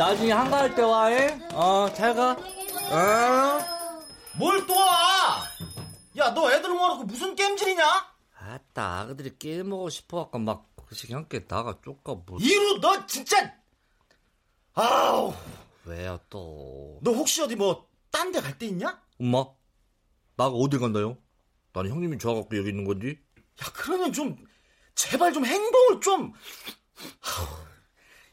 나중에 0.07 0.31
한가할 0.31 0.73
때 0.73 0.83
와, 0.83 1.07
해? 1.07 1.37
어, 1.53 1.93
잘 1.93 2.15
가. 2.15 2.31
어? 2.31 3.59
뭘 4.39 4.65
또 4.65 4.73
와? 4.77 5.43
야, 6.19 6.33
너 6.33 6.53
애들 6.53 6.71
모아놓고 6.71 7.03
무슨 7.07 7.35
게임질이냐? 7.35 7.85
아따, 8.39 9.01
아그들이 9.01 9.37
게임 9.37 9.69
먹고 9.69 9.91
싶어갖고 9.91 10.39
막, 10.39 10.69
그식 10.87 11.11
함께 11.11 11.45
나가 11.49 11.81
쪼까 11.85 12.15
뭐. 12.25 12.39
이루, 12.41 12.79
너 12.81 13.05
진짜! 13.07 13.53
아우, 14.75 15.35
왜요, 15.85 16.21
또? 16.31 17.01
너 17.03 17.11
혹시 17.11 17.43
어디 17.43 17.57
뭐, 17.57 17.89
딴 18.13 18.31
데 18.31 18.41
갈 18.41 18.57
데 18.59 18.67
있냐? 18.67 19.03
엄마? 19.19 19.45
나가 20.37 20.51
어딜 20.51 20.79
간다요? 20.79 21.19
나는 21.73 21.91
형님이 21.91 22.19
좋아갖고 22.19 22.57
여기 22.57 22.69
있는 22.69 22.85
건지? 22.85 23.19
야, 23.61 23.67
그러면 23.75 24.13
좀, 24.13 24.37
제발 24.95 25.33
좀 25.33 25.45
행동을 25.45 26.01
좀. 26.01 26.33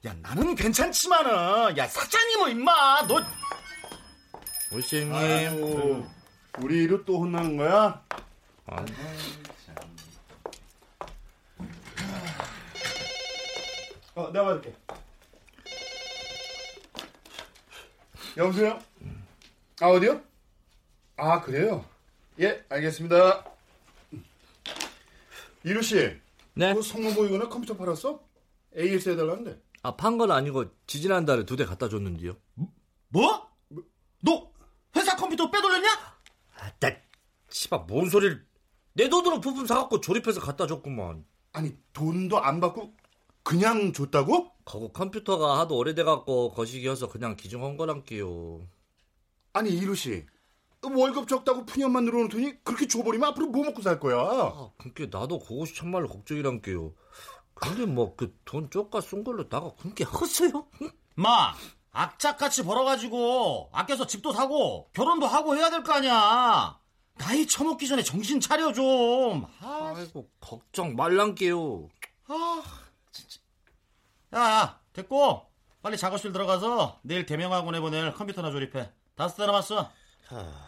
야, 0.06 0.14
나는 0.22 0.54
괜찮지만은, 0.56 1.78
야, 1.78 1.88
사장님은 1.88 2.52
임마, 2.52 3.08
너. 3.08 3.22
아이고, 5.16 6.06
우리 6.60 6.84
이루 6.84 7.06
또 7.06 7.20
혼나는 7.22 7.56
거야? 7.56 8.04
아, 8.66 8.86
어, 14.16 14.30
내가 14.32 14.46
받을게. 14.46 14.76
여보세요? 18.36 18.80
아, 19.80 19.88
어디요? 19.88 20.22
아, 21.16 21.40
그래요? 21.42 21.86
예, 22.42 22.62
알겠습니다. 22.68 23.46
이루 25.64 25.82
씨, 25.82 26.20
네? 26.56 26.74
그 26.74 26.82
성모고 26.82 27.26
이거나 27.26 27.48
컴퓨터 27.48 27.78
팔았어? 27.78 28.22
AS 28.76 29.10
해달라는데. 29.10 29.58
아, 29.84 29.96
판 29.96 30.18
건 30.18 30.32
아니고, 30.32 30.66
지지난 30.88 31.26
달에 31.26 31.46
두 31.46 31.56
대 31.58 31.66
갖다 31.66 31.90
줬는데요. 31.90 32.36
뭐? 33.10 33.50
너 34.22 34.52
회사 34.96 35.16
컴퓨터 35.16 35.52
빼돌렸냐? 35.52 35.90
아따, 36.58 36.90
씨발, 37.50 37.86
뭔 37.88 38.10
소리를. 38.10 38.46
내 38.94 39.10
돈으로 39.10 39.42
부품 39.42 39.66
사갖고 39.66 40.00
조립해서 40.02 40.40
갖다 40.40 40.68
줬구만. 40.68 41.26
아니, 41.52 41.76
돈도 41.94 42.40
안 42.40 42.60
받고 42.62 42.94
그냥 43.44 43.92
줬다고? 43.92 44.52
거고 44.66 44.94
컴퓨터가 44.94 45.60
하도 45.60 45.76
오래돼갖고 45.78 46.52
거시기여서 46.52 47.10
그냥 47.10 47.36
기증한 47.36 47.76
거란게요. 47.76 48.66
아니, 49.54 49.72
이루 49.72 49.96
씨. 49.96 50.26
월급 50.82 51.28
적다고 51.30 51.66
푸념만 51.66 52.04
늘어놓더니 52.06 52.64
그렇게 52.64 52.88
줘버리면 52.88 53.30
앞으로 53.30 53.48
뭐 53.48 53.64
먹고 53.66 53.82
살 53.82 54.00
거야? 54.00 54.18
아, 54.18 54.72
그게 54.78 55.06
나도 55.08 55.40
그것이 55.40 55.76
참말로 55.76 56.08
걱정이란게요. 56.10 56.94
근데 57.64 57.86
뭐 57.86 58.16
그 58.16 58.36
돈 58.46 58.70
쪼까 58.70 59.02
쓴 59.02 59.24
걸로 59.24 59.48
나가 59.50 59.72
그렇게 59.76 60.04
헛어요? 60.04 60.68
마, 61.16 61.54
악착같이 61.92 62.64
벌어가지고, 62.64 63.70
아껴서 63.72 64.06
집도 64.08 64.32
사고, 64.34 64.90
결혼도 64.94 65.26
하고 65.28 65.56
해야 65.56 65.70
될 65.70 65.84
거 65.84 65.94
아니야. 65.94 66.80
나이 67.18 67.46
처먹기 67.48 67.88
전에 67.88 68.02
정신 68.04 68.40
차려 68.40 68.74
좀. 68.74 69.46
아, 69.62 69.94
아이고 69.96 70.28
걱정 70.40 70.96
말란게요. 70.96 71.88
야, 74.36 74.40
야, 74.40 74.80
됐고, 74.94 75.46
빨리 75.84 75.98
작업실 75.98 76.32
들어가서 76.32 77.00
내일 77.04 77.26
대명하고 77.26 77.70
내보낼 77.72 78.14
컴퓨터나 78.14 78.50
조립해. 78.52 78.90
다섯 79.16 79.36
대 79.38 79.46
남았어. 79.46 79.92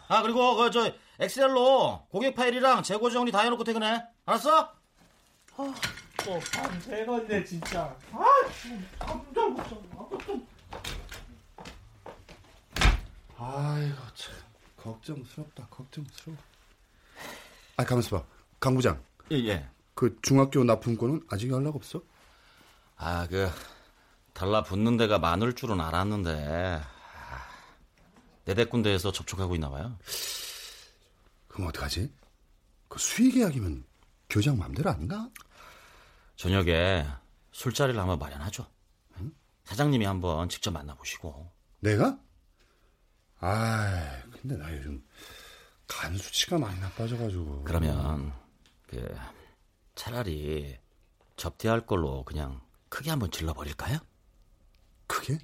아, 0.08 0.22
그리고 0.22 0.54
그 0.56 0.70
저 0.70 0.92
엑셀로 1.18 2.06
고객 2.10 2.34
파일이랑 2.36 2.82
재고 2.84 3.10
정리 3.10 3.32
다 3.32 3.40
해놓고 3.40 3.64
퇴근해. 3.64 4.04
알았어? 4.26 4.72
아 5.56 5.74
이고 13.80 13.96
참 14.14 14.34
걱정스럽다 14.76 15.66
걱정스러워 15.68 16.38
아 17.76 17.84
가만있어 17.84 18.18
봐 18.22 18.36
강 18.60 18.74
부장 18.74 19.02
예, 19.32 19.36
예. 19.46 19.68
그 19.94 20.18
중학교 20.22 20.62
납품권은 20.64 21.22
아직 21.30 21.50
연락 21.50 21.76
없어? 21.76 22.02
아, 22.96 23.26
그 23.28 23.48
달라붙는 24.32 24.96
데가 24.96 25.18
많을 25.18 25.52
줄은 25.54 25.80
알았는데 25.80 26.80
아, 26.82 27.48
네대 28.44 28.66
군데에서 28.66 29.12
접촉하고 29.12 29.54
있나 29.54 29.70
봐요. 29.70 29.96
그럼 31.48 31.68
어떡하지? 31.68 32.12
그 32.88 32.98
수의 32.98 33.30
계약이면 33.32 33.84
교장 34.30 34.58
맘대로 34.58 34.90
아닌가? 34.90 35.28
저녁에 36.36 37.06
술자리를 37.52 37.98
한번 37.98 38.18
마련하죠. 38.18 38.66
사장님이 39.64 40.04
한번 40.04 40.48
직접 40.48 40.70
만나보시고. 40.70 41.50
내가? 41.80 42.18
아 43.40 44.22
근데 44.30 44.56
나 44.56 44.72
요즘 44.76 45.04
간 45.88 46.16
수치가 46.16 46.58
많이 46.58 46.78
나빠져가지고 46.80 47.64
그러면 47.64 48.32
그 48.86 49.14
차라리 49.94 50.78
접대할 51.36 51.84
걸로 51.84 52.24
그냥 52.24 52.60
크게 52.88 53.10
한번 53.10 53.30
질러버릴까요? 53.30 53.98
그게? 55.06 55.38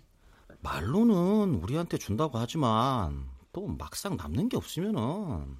말로는 0.61 1.55
우리한테 1.57 1.99
준다고 1.99 2.39
하지만 2.39 3.29
또 3.53 3.67
막상 3.67 4.17
남는 4.17 4.49
게 4.49 4.57
없으면은 4.57 5.59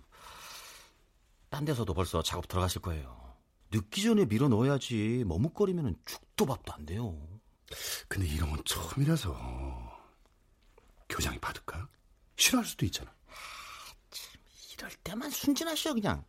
딴 1.51 1.65
데서도 1.65 1.93
벌써 1.93 2.23
작업 2.23 2.49
들어가실 2.49 2.81
거예요. 2.81 3.22
늦기 3.73 4.03
전에 4.03 4.27
밀어 4.27 4.49
넣어야지 4.49 5.25
머뭇거리면은 5.27 5.97
죽도 6.05 6.45
밥도 6.47 6.73
안 6.73 6.85
돼요. 6.87 7.17
근데 8.07 8.27
이런 8.29 8.51
건 8.51 8.63
처음이라서 8.65 9.35
교장이 11.09 11.39
받을까? 11.39 11.89
싫어할 12.37 12.67
수도 12.67 12.85
있잖아 12.85 13.13
이럴 14.75 14.91
때만 15.03 15.31
순진하셔 15.31 15.95
그냥. 15.95 16.25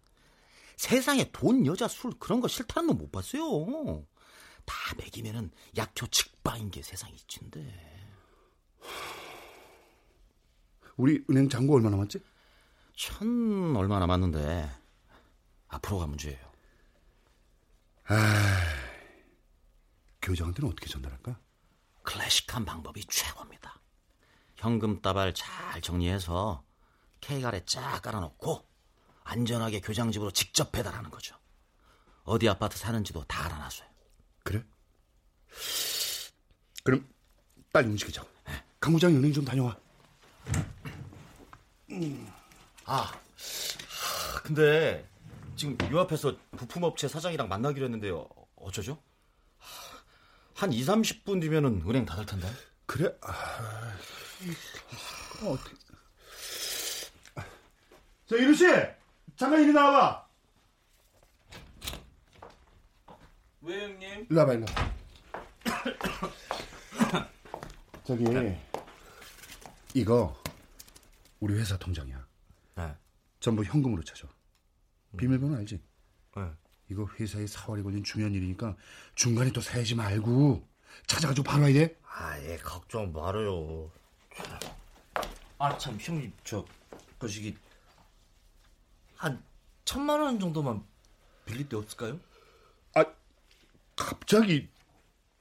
세상에 0.78 1.30
돈, 1.32 1.66
여자, 1.66 1.88
술 1.88 2.12
그런 2.18 2.42
거 2.42 2.48
싫다는 2.48 2.88
놈 2.88 2.98
못 2.98 3.12
봤어요. 3.12 4.06
다 4.66 4.96
먹이면은 4.98 5.52
약효 5.78 6.08
직방인 6.08 6.72
게 6.72 6.82
세상 6.82 7.12
이치인데. 7.14 8.02
우리 10.98 11.24
은행 11.30 11.50
잔고 11.50 11.76
얼마 11.76 11.90
남았지? 11.90 12.20
천 12.96 13.76
얼마 13.76 14.00
남았는데 14.00 14.70
앞으로가 15.68 16.08
문제예요. 16.08 16.53
교장한테는 20.22 20.70
어떻게 20.70 20.88
전달할까? 20.88 21.40
클래식한 22.04 22.66
방법이 22.66 23.06
최고입니다. 23.06 23.80
현금 24.56 25.02
따발 25.02 25.34
잘 25.34 25.82
정리해서 25.82 26.64
K갈에 27.22 27.64
쫙 27.66 28.02
깔아놓고 28.02 28.68
안전하게 29.24 29.80
교장 29.82 30.12
집으로 30.12 30.32
직접 30.32 30.72
배달하는 30.72 31.10
거죠. 31.10 31.38
어디 32.24 32.48
아파트 32.50 32.78
사는지도 32.78 33.24
다 33.26 33.46
알아놨어요. 33.46 33.88
그래? 34.44 34.64
그럼 36.84 37.08
빨리 37.72 37.88
움직이자. 37.88 38.26
강부장 38.80 39.16
은행 39.16 39.32
좀 39.32 39.46
다녀와. 39.46 39.78
아, 42.86 43.20
근데 44.44 45.08
지금 45.56 45.78
요 45.92 46.00
앞에서 46.02 46.36
부품업체 46.58 47.08
사장이랑 47.08 47.48
만나기로 47.48 47.86
했는데요. 47.86 48.28
어쩌죠? 48.56 49.02
한 50.56 50.72
2, 50.72 50.84
30분 50.84 51.42
뒤면은 51.42 51.82
은행 51.88 52.06
닫을 52.06 52.26
텐데. 52.26 52.48
그래? 52.86 53.14
아, 53.22 53.98
어떻게? 55.46 55.76
자 58.26 58.36
이루 58.38 58.54
씨, 58.54 58.66
잠깐 59.36 59.62
이리 59.62 59.74
나와봐. 59.74 60.28
왜 63.62 63.84
형님? 63.84 64.28
일로 64.30 64.40
와봐, 64.40 64.54
일로. 64.54 64.66
와봐. 66.98 67.30
저기 68.04 68.26
이거 69.94 70.42
우리 71.40 71.54
회사 71.56 71.78
통장이야. 71.78 72.26
네. 72.76 72.96
전부 73.40 73.64
현금으로 73.64 74.04
쳐줘. 74.04 74.28
비밀번호 75.18 75.56
알지? 75.58 75.82
네. 76.36 76.52
이거 76.90 77.08
회사에 77.20 77.48
사활이 77.48 77.84
걸린 77.84 78.04
중요한 78.04 78.34
일이니까 78.34 78.76
중간에 79.16 79.52
또 79.52 79.62
사야지 79.62 79.96
말고 79.96 80.68
찾아가지고 81.08 81.44
바로 81.44 81.64
와야 81.64 81.74
돼. 81.74 81.98
아예 82.04 82.58
걱정 82.58 83.12
말아요. 83.12 83.90
아참 85.58 85.98
형님 86.00 86.34
저 86.44 86.66
거시기 87.18 87.56
한 89.16 89.42
천만 89.86 90.20
원 90.20 90.40
정도만 90.40 90.84
빌릴 91.46 91.68
데 91.70 91.78
없을까요? 91.78 92.20
아, 92.96 93.06
갑자기 93.96 94.70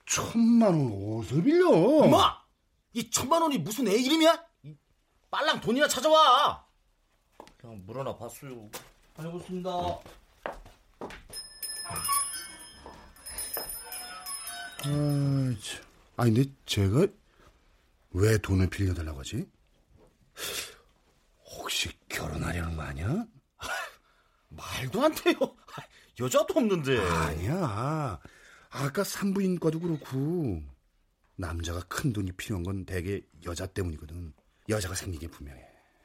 천만 0.06 0.74
원 0.74 1.18
어디서 1.20 1.42
빌려? 1.42 1.68
엄마! 1.70 2.40
이 2.92 3.10
천만 3.10 3.42
원이 3.42 3.58
무슨 3.58 3.88
애 3.88 3.94
이름이야? 3.94 4.44
이 4.64 4.74
빨랑 5.30 5.60
돈이나 5.60 5.88
찾아와! 5.88 6.66
그냥 7.56 7.82
물 7.86 7.98
하나 7.98 8.16
봤어요. 8.16 8.70
다녀오겠습니다. 9.14 9.70
아, 14.84 15.54
참. 15.62 15.82
아니 16.16 16.32
근데 16.34 16.50
제가 16.66 17.06
왜 18.10 18.38
돈을 18.38 18.68
빌려달라고 18.68 19.20
하지? 19.20 19.48
혹시 21.44 21.90
결혼하려는 22.08 22.76
거 22.76 22.82
아니야? 22.82 23.26
말도 24.48 25.02
안 25.04 25.14
돼요. 25.14 25.36
여자도 26.20 26.54
없는데. 26.54 26.98
아니야. 26.98 28.20
아까 28.70 29.04
산부인과도 29.04 29.80
그렇고 29.80 30.62
남자가 31.36 31.80
큰 31.88 32.12
돈이 32.12 32.32
필요한 32.32 32.62
건 32.62 32.84
대개 32.84 33.22
여자 33.44 33.66
때문이거든. 33.66 34.32
여자가 34.68 34.94
생기게 34.94 35.28
분명해. 35.28 35.62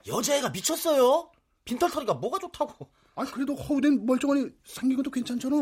여자애가 0.08 0.50
미쳤어요. 0.50 1.30
빈털터리가 1.68 2.14
뭐가 2.16 2.40
좋다고. 2.40 2.90
아 3.16 3.26
그래도 3.26 3.54
허우된 3.56 4.06
멀쩡하니 4.06 4.50
생긴 4.64 4.98
것도 4.98 5.12
괜찮잖아. 5.12 5.56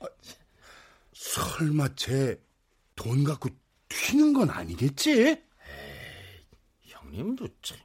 아, 0.00 0.06
설마 1.12 1.94
쟤 1.94 2.40
돈 3.00 3.24
갖고 3.24 3.48
튀는 3.88 4.34
건 4.34 4.50
아니겠지? 4.50 5.42
형님도 6.82 7.48
참 7.62 7.78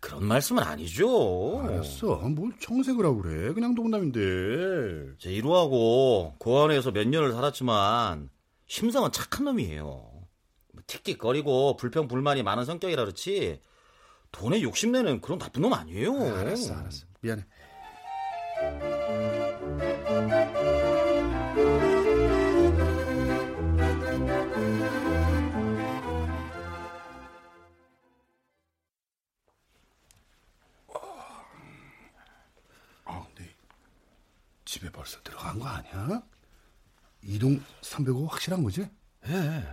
그런 0.00 0.24
말씀은 0.24 0.62
아니죠. 0.62 1.60
알았어. 1.64 2.16
뭘 2.30 2.50
청색을 2.58 3.04
하고 3.04 3.20
그래. 3.22 3.52
그냥 3.52 3.74
농담인데. 3.74 5.16
제 5.18 5.30
이루하고 5.30 6.34
고아원에서 6.38 6.92
몇 6.92 7.06
년을 7.06 7.32
살았지만 7.32 8.30
심상은 8.66 9.12
착한 9.12 9.44
놈이에요. 9.44 9.84
뭐 9.84 10.82
틱틱거리고 10.86 11.76
불평불만이 11.76 12.42
많은 12.42 12.64
성격이라 12.64 13.04
그렇지 13.04 13.60
돈에 14.32 14.62
욕심내는 14.62 15.20
그런 15.20 15.38
나쁜 15.38 15.62
놈 15.62 15.72
아니에요. 15.72 16.12
알았어, 16.36 16.74
알았어. 16.74 17.06
미안해. 17.20 17.44
아, 33.04 33.24
근데 33.26 33.50
집에 34.64 34.90
벌써 34.90 35.20
들어간 35.22 35.58
거 35.58 35.66
아니야? 35.66 36.22
이동 37.22 37.62
305 37.82 38.26
확실한 38.26 38.62
거지? 38.62 38.88
예. 39.26 39.64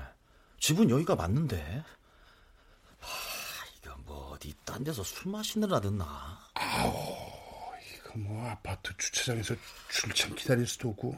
집은 0.60 0.90
여기가 0.90 1.16
맞는데. 1.16 1.84
어디 4.40 4.56
딴 4.64 4.86
데서 4.86 5.04
술 5.04 5.34
마시느라 5.34 5.82
듣나? 5.82 6.40
이거 7.94 8.18
뭐 8.18 8.50
아파트 8.50 8.96
주차장에서 8.96 9.54
줄참 9.90 10.34
기다릴 10.34 10.66
수도 10.66 10.90
없고. 10.90 11.18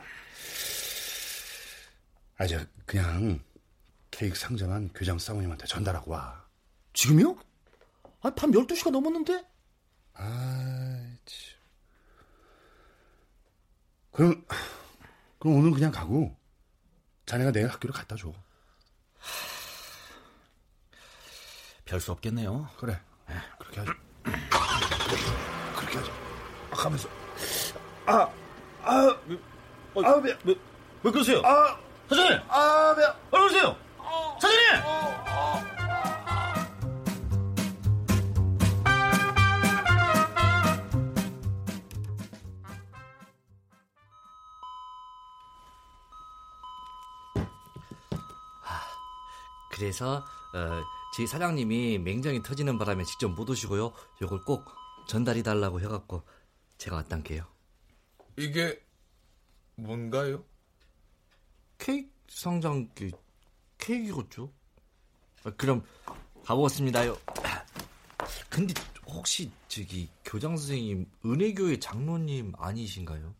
아, 2.37 2.47
저 2.47 2.65
그냥 2.87 3.39
케이크 4.09 4.35
상자만 4.35 4.89
교장 4.93 5.19
사모님한테 5.19 5.67
전달하고 5.67 6.11
와. 6.11 6.43
지금요? 6.93 7.37
아, 8.21 8.31
밤 8.31 8.49
12시가 8.51 8.89
넘었는데? 8.89 9.45
아, 10.15 11.15
참. 11.25 11.59
그럼 14.11 14.45
그럼 15.37 15.57
오늘 15.57 15.71
그냥 15.71 15.91
가고 15.91 16.35
자네가 17.27 17.51
내일 17.51 17.67
학교를 17.67 17.93
갖다 17.93 18.15
줘. 18.15 18.33
별수 21.85 22.11
없겠네요. 22.13 22.67
그래. 22.77 22.99
그렇게 23.71 23.79
하자. 23.79 23.93
그렇게 25.77 25.97
하자. 25.97 26.11
아, 26.71 26.75
가면서. 26.75 27.09
아, 28.05 28.29
아, 28.83 29.15
아, 30.03 30.21
배, 30.21 30.37
왜, 30.43 30.55
왜 31.03 31.11
그러세요? 31.11 31.41
아, 31.45 31.77
사장님! 32.09 32.39
아, 32.49 32.95
배. 32.95 33.03
얼른 33.31 33.45
오세요! 33.47 33.75
사장님! 34.39 34.81
그래서 49.71 50.23
어, 50.53 50.83
저희 51.15 51.27
사장님이 51.27 51.99
맹장이 51.99 52.41
터지는 52.41 52.77
바람에 52.77 53.03
직접 53.03 53.29
못 53.29 53.49
오시고요. 53.49 53.91
요걸 54.21 54.45
꼭 54.45 54.65
전달해 55.07 55.43
달라고 55.43 55.81
해갖고 55.81 56.23
제가 56.77 56.97
왔단게요. 56.97 57.45
이게 58.37 58.81
뭔가요? 59.75 60.45
케이크 61.77 62.09
상장 62.29 62.89
그 62.95 63.11
케이크겠죠? 63.77 64.53
아, 65.43 65.51
그럼 65.51 65.83
가보겠습니다요. 66.45 67.17
근데 68.49 68.73
혹시 69.07 69.51
저기 69.67 70.09
교장 70.23 70.55
선생님 70.55 71.09
은혜교회 71.25 71.79
장로님 71.79 72.53
아니신가요? 72.57 73.35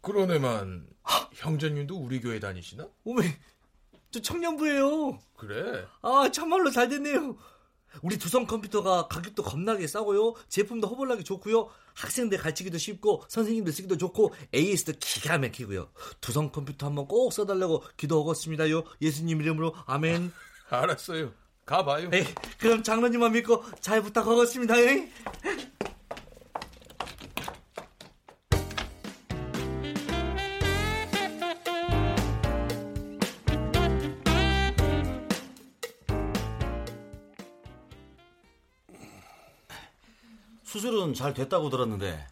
그런 0.00 0.30
애만 0.30 0.88
형제님도 1.34 1.96
우리 1.96 2.20
교회 2.20 2.40
다니시나? 2.40 2.88
오메 3.04 3.22
저 4.16 4.22
청년부예요. 4.22 5.18
그래. 5.36 5.86
아 6.02 6.30
참말로 6.32 6.70
잘 6.70 6.88
됐네요. 6.88 7.36
우리 8.02 8.18
두성 8.18 8.46
컴퓨터가 8.46 9.08
가격도 9.08 9.42
겁나게 9.42 9.86
싸고요. 9.86 10.34
제품도 10.48 10.86
허벌나게 10.88 11.22
좋고요. 11.22 11.68
학생들 11.94 12.38
가르치기도 12.38 12.78
쉽고 12.78 13.24
선생님들 13.28 13.72
쓰기도 13.72 13.96
좋고 13.96 14.34
AS도 14.54 14.92
기가 15.00 15.38
막히고요. 15.38 15.90
두성 16.20 16.50
컴퓨터 16.50 16.86
한번 16.86 17.06
꼭 17.06 17.32
써달라고 17.32 17.84
기도하겠습니다요. 17.96 18.84
예수님 19.00 19.40
이름으로 19.40 19.74
아멘. 19.86 20.32
알았어요. 20.68 21.32
가봐요. 21.64 22.10
에이, 22.12 22.24
그럼 22.58 22.82
장로님만 22.82 23.32
믿고 23.32 23.64
잘 23.80 24.00
부탁하겠습니다. 24.02 24.78
에이. 24.78 25.10
잘 41.16 41.34
됐다고 41.34 41.70
들었는데 41.70 42.26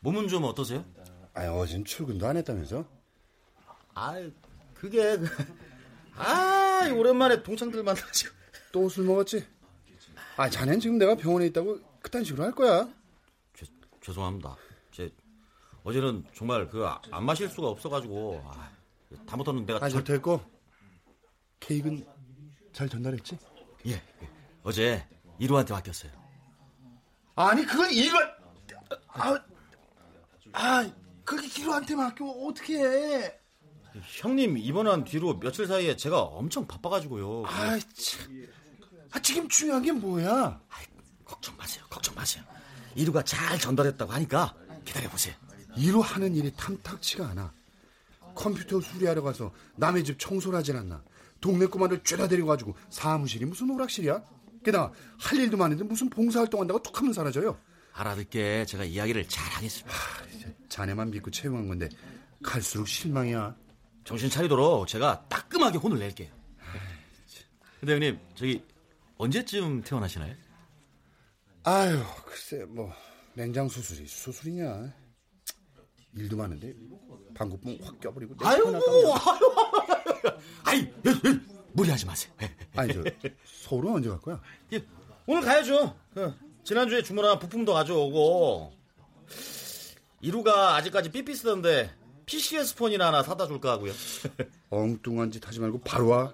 몸은 0.00 0.28
좀 0.28 0.44
어떠세요? 0.44 0.84
아니, 1.32 1.48
어젠 1.48 1.84
출근도 1.84 2.26
안 2.26 2.36
했다면서? 2.36 2.84
아, 3.94 4.14
그게 4.74 5.18
아, 6.16 6.88
오랜만에 6.94 7.42
동창들 7.42 7.82
만나지고 7.82 8.34
또 8.72 8.88
술 8.88 9.04
먹었지? 9.04 9.46
아, 10.36 10.50
자넨 10.50 10.80
지금 10.80 10.98
내가 10.98 11.14
병원에 11.14 11.46
있다고 11.46 11.78
그딴 12.02 12.24
식으로 12.24 12.44
할 12.44 12.52
거야? 12.52 12.88
죄, 13.54 13.66
죄송합니다. 14.00 14.56
제 14.92 15.10
어제는 15.84 16.24
정말 16.34 16.68
그 16.68 16.84
안 17.10 17.24
마실 17.24 17.48
수가 17.48 17.68
없어가지고 17.68 18.42
아, 18.44 18.70
다못하는 19.26 19.64
내가 19.64 19.78
아, 19.84 19.88
절- 19.88 20.04
저 20.04 20.12
됐고. 20.12 20.40
케이크는 21.60 22.04
잘 22.72 22.88
전달했지? 22.88 23.38
예, 23.86 23.92
예. 23.92 24.30
어제 24.64 25.06
이루한테 25.38 25.72
맡겼어요. 25.72 26.10
아니, 27.36 27.64
그건 27.66 27.90
이거, 27.92 28.18
아, 29.08 29.38
아, 30.52 30.90
그게 31.24 31.48
기로한테 31.48 31.94
맡겨, 31.96 32.24
어떻게 32.24 32.78
해? 32.78 33.38
형님 34.20 34.58
입원한 34.58 35.04
뒤로 35.04 35.38
며칠 35.38 35.66
사이에 35.66 35.96
제가 35.96 36.20
엄청 36.20 36.66
바빠가지고요. 36.66 37.44
아, 37.46 37.78
참. 37.78 38.46
아, 39.12 39.20
지금 39.20 39.48
중요한 39.48 39.82
게 39.82 39.92
뭐야? 39.92 40.60
아이, 40.68 40.84
걱정 41.24 41.56
마세요. 41.56 41.84
걱정 41.88 42.14
마세요. 42.14 42.42
이루가 42.96 43.22
잘 43.22 43.58
전달했다고 43.58 44.12
하니까 44.12 44.54
기다려 44.84 45.08
보세요. 45.08 45.34
이로 45.76 46.02
하는 46.02 46.34
일이 46.34 46.52
탐탁치가 46.56 47.28
않아. 47.28 47.52
컴퓨터 48.34 48.80
수리하러 48.80 49.22
가서 49.22 49.52
남의 49.76 50.04
집 50.04 50.18
청소를 50.18 50.58
하진 50.58 50.76
않나. 50.76 51.02
동네 51.40 51.66
꼬마를 51.66 52.02
쬐다 52.02 52.28
데리고 52.28 52.48
가지고 52.48 52.74
사무실이 52.90 53.44
무슨 53.44 53.70
오락실이야? 53.70 54.22
게다가 54.64 54.92
할 55.18 55.38
일도 55.38 55.56
많은데 55.56 55.84
무슨 55.84 56.10
봉사활동 56.10 56.60
한다고 56.60 56.82
툭 56.82 56.98
하면 56.98 57.12
사라져요. 57.12 57.58
알아듣게 57.92 58.66
제가 58.66 58.84
이야기를 58.84 59.28
잘 59.28 59.44
하겠습니다. 59.52 59.96
자네만 60.68 61.10
믿고 61.10 61.30
채용한 61.30 61.68
건데 61.68 61.88
갈수록 62.42 62.86
실망이야. 62.86 63.54
정신 64.02 64.28
차리도록 64.28 64.88
제가 64.88 65.26
따끔하게 65.28 65.78
혼을 65.78 65.98
낼게요. 65.98 66.28
근데 67.78 67.92
형님, 67.92 68.18
저기 68.34 68.64
언제쯤 69.16 69.82
퇴원하시나요? 69.82 70.34
아유, 71.64 72.02
글쎄 72.26 72.64
뭐 72.68 72.92
냉장 73.34 73.68
수술이 73.68 74.06
수술이냐. 74.06 74.92
일도 76.16 76.36
많은데 76.36 76.72
방구뽕 77.34 77.78
확 77.82 77.98
껴버리고 78.00 78.36
내 78.36 78.46
아유. 78.46 78.62
아이, 80.64 80.80
예, 81.06 81.10
예, 81.10 81.53
무리하지 81.74 82.06
마세요. 82.06 82.32
예, 82.42 82.54
아니 82.76 82.92
저 82.94 83.02
서울은 83.44 83.92
언제 83.94 84.08
갈 84.08 84.20
거야? 84.20 84.40
예, 84.72 84.82
오늘 85.26 85.42
가야죠. 85.42 85.94
그, 86.14 86.34
지난주에 86.64 87.02
주문한 87.02 87.38
부품도 87.38 87.72
가져오고 87.74 88.72
이루가 90.20 90.76
아직까지 90.76 91.10
삐삐 91.10 91.34
쓰던데 91.34 91.90
PCS 92.26 92.76
폰이나 92.76 93.08
하나 93.08 93.22
사다 93.22 93.46
줄까 93.46 93.72
하고요. 93.72 93.92
엉뚱한 94.70 95.30
짓 95.30 95.46
하지 95.46 95.60
말고 95.60 95.80
바로 95.82 96.08
와. 96.08 96.32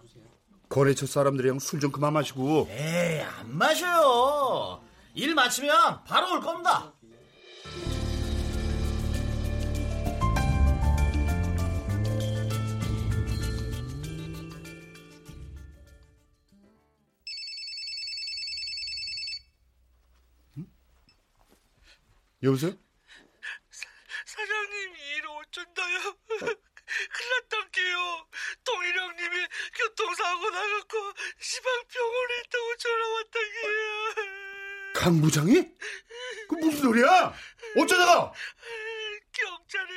거래처 0.68 1.06
사람들이랑 1.06 1.58
술 1.58 1.80
좀 1.80 1.90
그만 1.90 2.12
마시고. 2.12 2.68
에이, 2.70 3.20
안 3.22 3.56
마셔요. 3.56 4.80
일 5.14 5.34
마치면 5.34 6.04
바로 6.04 6.34
올 6.34 6.40
겁니다. 6.40 6.92
여보세요? 22.42 22.72
사장님 24.24 24.94
일 24.96 25.26
어쩐다요? 25.26 26.16
큰일 27.12 27.30
났단게요. 27.42 28.28
동일 28.64 28.98
형님이 28.98 29.46
교통사고 29.74 30.50
나갖고 30.50 31.12
시방병원에 31.38 32.34
있다고 32.46 32.76
전화 32.76 33.08
왔다게요. 33.14 34.14
강 34.94 35.20
부장이? 35.20 35.54
그 36.48 36.54
무슨 36.56 36.80
소리야? 36.80 37.34
어쩌다가? 37.76 38.32
경찰이 39.32 39.92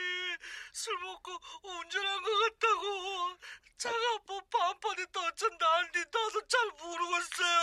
술 0.73 0.97
먹고 0.99 1.31
운전한 1.63 2.21
것 2.21 2.29
같다고 2.39 3.37
차가 3.77 3.97
뭐 4.27 4.41
반판에 4.51 5.05
떠쳤나 5.11 5.75
아닌지 5.77 5.99
나도 5.99 6.47
잘 6.47 6.71
모르겠어요. 6.79 7.53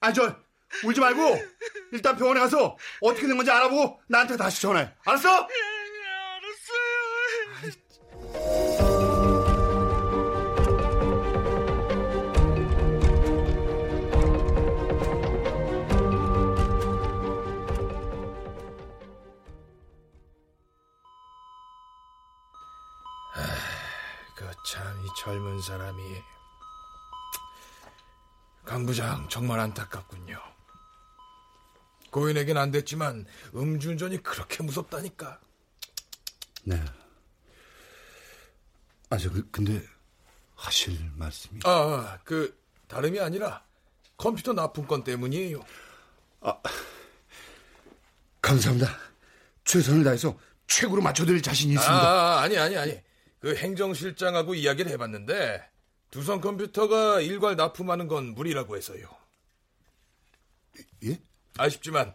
아, 0.00 0.12
저, 0.12 0.36
울지 0.84 1.00
말고, 1.00 1.38
일단 1.92 2.16
병원에 2.16 2.40
가서 2.40 2.76
어떻게 3.00 3.26
된 3.26 3.36
건지 3.36 3.50
알아보고 3.50 4.00
나한테 4.08 4.36
다시 4.36 4.62
전화해. 4.62 4.92
알았어? 5.04 5.28
예, 5.28 5.54
알았어요. 6.36 7.08
그참이 24.34 25.08
젊은 25.16 25.60
사람이 25.60 26.02
강 28.64 28.86
부장 28.86 29.28
정말 29.28 29.58
안타깝군요. 29.60 30.38
고인에겐 32.10 32.56
안 32.56 32.70
됐지만 32.70 33.26
음주운전이 33.54 34.22
그렇게 34.22 34.62
무섭다니까. 34.62 35.40
네. 36.64 36.82
아, 39.10 39.16
저, 39.16 39.30
그, 39.30 39.48
근데, 39.50 39.82
하실 40.54 40.98
말씀이. 41.14 41.60
아, 41.64 41.70
아, 41.70 42.18
그 42.24 42.58
다름이 42.88 43.20
아니라 43.20 43.62
컴퓨터 44.16 44.52
납품 44.52 44.86
건 44.86 45.04
때문이에요. 45.04 45.64
감사합니다. 48.42 48.96
최선을 49.64 50.04
다해서 50.04 50.38
최고로 50.66 51.02
맞춰드릴 51.02 51.42
자신이 51.42 51.76
아, 51.76 51.80
있습니다. 51.80 52.08
아, 52.08 52.40
아니 52.40 52.58
아니 52.58 52.76
아니. 52.76 53.00
그 53.40 53.54
행정실장하고 53.54 54.54
이야기를 54.54 54.90
해봤는데 54.92 55.62
두성 56.10 56.40
컴퓨터가 56.40 57.20
일괄 57.20 57.56
납품하는 57.56 58.08
건 58.08 58.34
무리라고 58.34 58.76
해서요. 58.76 59.08
예? 61.04 61.20
아쉽지만 61.58 62.14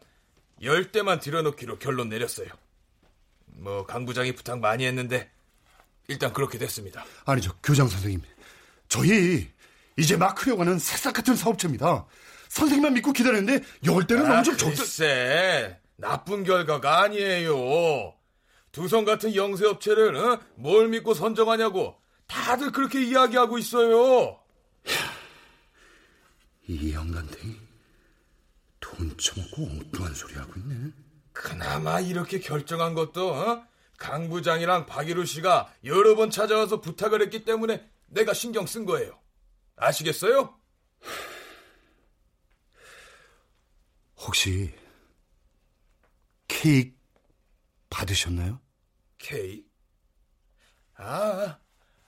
열 0.64 0.92
대만 0.92 1.20
들여놓기로 1.20 1.78
결론 1.80 2.10
내렸어요. 2.10 2.48
뭐 3.46 3.86
강 3.86 4.06
부장이 4.06 4.34
부탁 4.34 4.60
많이 4.60 4.86
했는데 4.86 5.30
일단 6.08 6.34
그렇게 6.34 6.58
됐습니다. 6.58 7.06
아니죠, 7.26 7.54
교장 7.64 7.88
선생님. 7.88 8.22
저희, 8.90 9.50
이제 9.98 10.18
막 10.18 10.36
크려가는 10.36 10.78
새싹 10.80 11.14
같은 11.14 11.36
사업체입니다. 11.36 12.06
선생님만 12.50 12.94
믿고 12.96 13.14
기다렸는데, 13.14 13.66
열 13.86 14.06
대는 14.06 14.28
너무 14.28 14.44
좀 14.44 14.58
적다. 14.58 14.74
아, 14.74 14.76
글쎄, 14.76 15.80
나쁜 15.96 16.44
결과가 16.44 17.02
아니에요. 17.04 18.14
두성 18.74 19.06
같은 19.06 19.34
영세 19.36 19.66
업체를 19.66 20.16
어? 20.16 20.42
뭘 20.56 20.90
믿고 20.90 21.14
선정하냐고 21.14 21.96
다들 22.28 22.72
그렇게 22.72 23.02
이야기하고 23.04 23.58
있어요. 23.58 24.40
이 26.68 26.94
영감탱이 26.94 27.56
돈 28.96 29.18
처먹고 29.18 29.64
엉뚱한 29.64 30.14
소리 30.14 30.36
하고 30.36 30.54
있네. 30.58 30.92
그나마 31.32 32.00
이렇게 32.00 32.40
결정한 32.40 32.94
것도 32.94 33.34
어? 33.34 33.68
강 33.98 34.30
부장이랑 34.30 34.86
박일우 34.86 35.26
씨가 35.26 35.74
여러 35.86 36.16
번 36.16 36.30
찾아와서 36.30 36.82
부탁을 36.82 37.22
했기 37.22 37.44
때문에 37.44 37.90
내가 38.08 38.34
신경 38.34 38.66
쓴 38.66 38.86
거예요. 38.86 39.20
아시겠어요? 39.76 40.58
혹시 44.18 44.74
케이크 46.48 46.96
받으셨나요? 47.90 48.60
케이크? 49.18 49.68
아, 50.96 51.58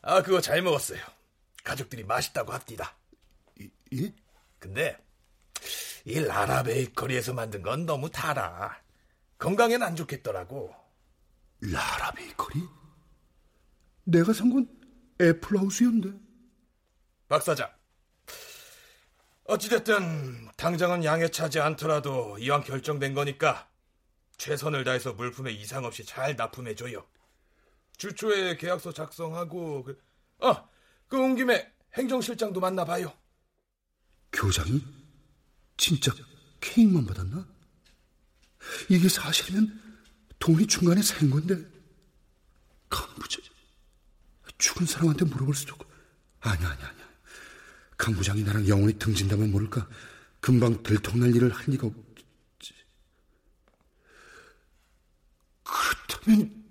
아 0.02 0.22
그거 0.22 0.40
잘 0.42 0.62
먹었어요. 0.62 1.02
가족들이 1.64 2.04
맛있다고 2.04 2.54
합디다. 2.54 2.96
예? 3.94 4.14
근데 4.60 4.98
이 6.06 6.20
라라 6.20 6.64
베이커리에서 6.64 7.34
만든 7.34 7.62
건 7.62 7.86
너무 7.86 8.10
달아. 8.10 8.80
건강엔 9.38 9.82
안 9.82 9.96
좋겠더라고. 9.96 10.74
라라 11.62 12.12
베이커리? 12.12 12.62
내가 14.04 14.32
산 14.34 14.52
건 14.52 14.68
애플하우스였는데. 15.20 16.18
박 17.28 17.42
사장. 17.42 17.70
어찌됐든 19.46 20.50
당장은 20.58 21.04
양해 21.04 21.28
차지 21.30 21.60
않더라도 21.60 22.38
이왕 22.40 22.62
결정된 22.64 23.14
거니까 23.14 23.70
최선을 24.38 24.84
다해서 24.84 25.14
물품에 25.14 25.52
이상 25.52 25.86
없이 25.86 26.04
잘 26.06 26.36
납품해줘요. 26.36 27.06
주초에 27.98 28.58
계약서 28.58 28.92
작성하고 28.92 29.84
그, 29.84 30.00
어, 30.40 30.68
그온 31.08 31.36
김에 31.36 31.72
행정실장도 31.94 32.60
만나봐요. 32.60 33.14
교장이 34.32 34.84
진짜 35.78 36.14
케이크만 36.62 37.06
받았나? 37.06 37.48
이게 38.90 39.08
사실이면 39.10 39.82
돈이 40.40 40.68
중간에 40.68 41.02
샌 41.02 41.30
건데. 41.30 41.64
강부장 42.90 43.42
죽은 44.58 44.86
사람한테 44.86 45.26
물어볼 45.26 45.54
수도 45.54 45.74
없고. 45.74 45.86
아니야 46.40 46.70
아니야 46.70 46.88
아니야. 46.88 47.10
강부장이 47.98 48.44
나랑 48.44 48.68
영원히 48.68 48.98
등진다면 48.98 49.52
모를까? 49.52 49.88
금방 50.40 50.82
들통날 50.84 51.36
일을 51.36 51.54
할 51.54 51.66
리가 51.68 51.88
없지. 51.88 52.74
그렇다면 55.64 56.65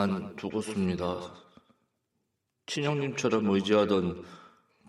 그만두겠습니다. 0.00 1.34
친형님처럼 2.66 3.50
의지하던 3.50 4.24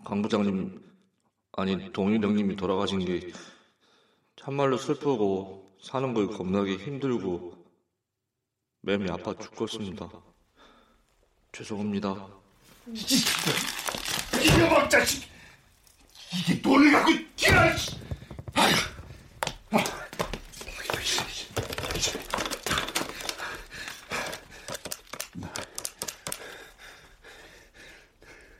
강 0.04 0.22
부장님, 0.22 0.80
아니 1.52 1.92
동일 1.92 2.22
형님이 2.22 2.56
돌아가신 2.56 3.04
게 3.04 3.30
참말로 4.36 4.78
슬프고 4.78 5.76
사는 5.82 6.14
걸 6.14 6.28
겁나게 6.28 6.76
힘들고 6.76 7.62
맴이 8.82 9.10
아파 9.10 9.34
죽겠습니다. 9.34 10.08
죄송합니다. 11.52 12.28
이놈의 12.86 14.90
자식! 14.90 15.28
이게 16.32 16.62
돈을 16.62 16.90
갖고! 16.90 17.10
아휴! 18.54 18.74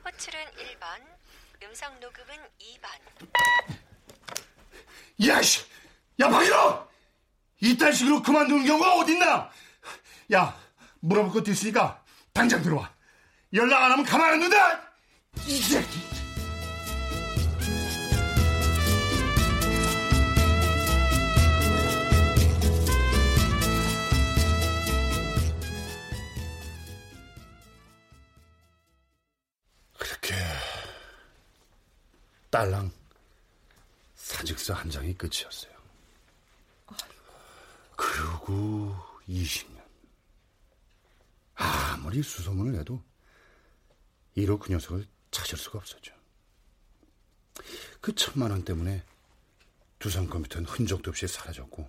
호출은 0.05 0.41
1번, 0.41 0.85
음성 1.73 1.91
녹음은 2.01 2.37
2번. 2.61 2.87
야, 5.27 5.41
씨! 5.41 5.65
야, 6.21 6.29
박일호! 6.29 6.87
이딴 7.63 7.93
식으로 7.93 8.21
그만두는 8.21 8.67
경우가 8.67 8.97
어딨나? 8.97 9.51
야, 10.35 10.61
물어볼 11.01 11.33
것도 11.33 11.51
있으니까 11.51 12.05
당장 12.35 12.61
들어와. 12.63 12.93
연락 13.55 13.85
안 13.85 13.93
하면 13.93 14.05
가만 14.05 14.35
안 14.35 14.41
둔다. 14.41 14.83
이 15.47 15.63
새끼. 15.63 16.12
딸랑 32.53 32.93
사직서 34.15 34.75
한 34.75 34.91
장이 34.91 35.15
끝이었어요. 35.15 35.73
그러고 37.97 38.95
20년. 39.27 39.83
아무리 41.55 42.23
수소문을 42.23 42.79
해도 42.79 43.03
이로 44.35 44.59
그 44.59 44.71
녀석을 44.71 45.07
찾을 45.31 45.57
수가 45.57 45.79
없었죠. 45.79 46.15
그 48.03 48.15
천만 48.15 48.51
원 48.51 48.62
때문에 48.62 49.03
두산 49.99 50.27
컴퓨터는 50.27 50.69
흔적도 50.69 51.11
없이 51.11 51.27
사라졌고 51.27 51.88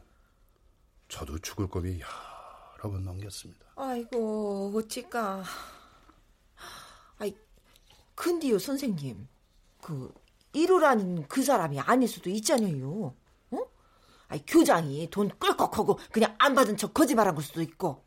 저도 1.10 1.40
죽을 1.40 1.68
고비 1.68 2.00
여러 2.00 2.90
번 2.90 3.04
넘겼습니다. 3.04 3.66
아이고 3.76 4.72
어찌까. 4.78 5.44
아이 7.18 7.36
근데요 8.16 8.58
선생님 8.58 9.28
그 9.82 10.23
이루라는 10.54 11.28
그 11.28 11.44
사람이 11.44 11.80
아닐 11.80 12.08
수도 12.08 12.30
있잖아요. 12.30 13.16
어? 13.52 13.58
아이 14.28 14.44
교장이 14.46 15.10
돈 15.10 15.30
꿀꺽하고 15.40 16.00
그냥 16.12 16.36
안 16.40 16.56
받은 16.56 16.78
척 16.78 16.94
거짓말한 16.94 17.36
걸 17.36 17.44
수도 17.44 17.62
있고 17.62 18.06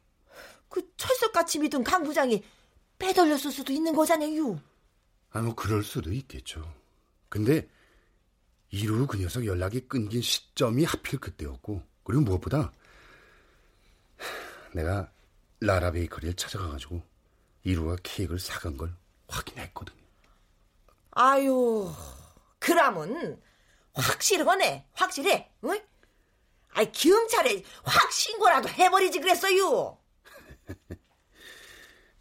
그 0.69 0.91
철석같이 0.97 1.59
믿은 1.59 1.85
강 1.85 2.03
부장이 2.03 2.43
빼돌렸을 2.99 3.51
수도 3.51 3.73
있는 3.73 3.95
거잖아요. 3.95 4.61
아, 5.31 5.43
뭐 5.43 5.55
그럴 5.55 5.83
수도 5.83 6.13
있겠죠. 6.13 6.73
근데 7.29 7.69
이루 8.71 9.07
그 9.07 9.19
녀석 9.19 9.45
연락이 9.45 9.81
끊긴 9.81 10.23
시점이 10.23 10.85
하필 10.85 11.19
그때였고 11.19 11.83
그리고 12.05 12.23
무엇보다 12.23 12.73
내가 14.73 15.11
라라 15.61 15.91
베이커리를 15.91 16.35
찾아가가지고 16.35 17.03
이루가 17.65 17.97
케이크를 18.03 18.39
사간 18.39 18.77
걸 18.77 18.95
확인했거든요. 19.29 19.97
아유, 21.11 21.91
그러면 22.67 23.41
확실하네, 23.95 24.89
확실해. 24.93 25.49
응? 25.65 25.81
아이 26.73 26.91
경찰에 26.91 27.63
확 27.85 28.11
신고라도 28.13 28.69
해버리지 28.69 29.21
그랬어요. 29.21 29.97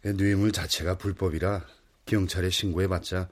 뇌물 0.02 0.52
자체가 0.52 0.98
불법이라 0.98 1.66
경찰에 2.06 2.48
신고해봤자 2.50 3.28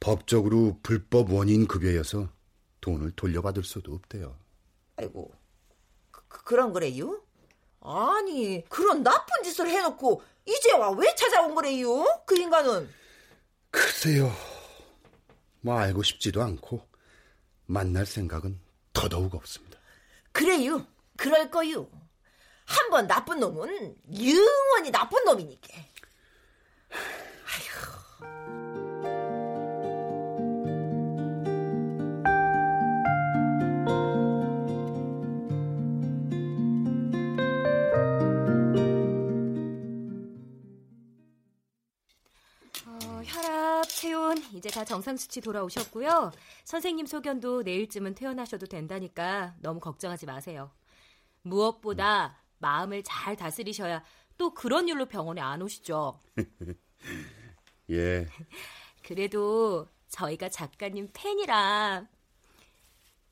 법적으로 0.00 0.80
불법 0.82 1.30
원인 1.32 1.68
급여여서 1.68 2.28
돈을 2.80 3.12
돌려받을 3.12 3.62
수도 3.62 3.94
없대요. 3.94 4.36
아이고, 4.96 5.32
그, 6.10 6.42
그런 6.42 6.72
거래요? 6.72 7.22
아니, 7.80 8.64
그런 8.68 9.04
나쁜 9.04 9.44
짓을 9.44 9.68
해놓고 9.70 10.22
이제 10.44 10.72
와 10.72 10.90
왜 10.90 11.14
찾아온 11.14 11.54
거래요? 11.54 12.04
그 12.26 12.36
인간은. 12.36 12.90
글쎄요. 13.70 14.32
뭐 15.60 15.78
알고 15.78 16.02
싶지도 16.02 16.42
않고 16.42 16.86
만날 17.66 18.06
생각은 18.06 18.58
더더욱 18.92 19.34
없습니다. 19.34 19.78
그래요. 20.32 20.86
그럴 21.16 21.50
거요. 21.50 21.88
한 22.64 22.90
번 22.90 23.06
나쁜 23.06 23.40
놈은 23.40 23.96
영원히 24.14 24.90
나쁜 24.90 25.24
놈이니까. 25.24 25.68
어, 26.90 26.96
이제 44.58 44.68
다 44.70 44.84
정상 44.84 45.16
수치 45.16 45.40
돌아오셨고요. 45.40 46.32
선생님 46.64 47.06
소견도 47.06 47.62
내일쯤은 47.62 48.14
퇴원하셔도 48.14 48.66
된다니까 48.66 49.54
너무 49.60 49.80
걱정하지 49.80 50.26
마세요. 50.26 50.70
무엇보다 51.42 52.36
마음을 52.58 53.02
잘 53.04 53.36
다스리셔야 53.36 54.02
또 54.36 54.52
그런 54.52 54.88
일로 54.88 55.06
병원에 55.06 55.40
안 55.40 55.62
오시죠. 55.62 56.20
예. 57.90 58.26
그래도 59.02 59.86
저희가 60.08 60.48
작가님 60.48 61.10
팬이라 61.12 62.06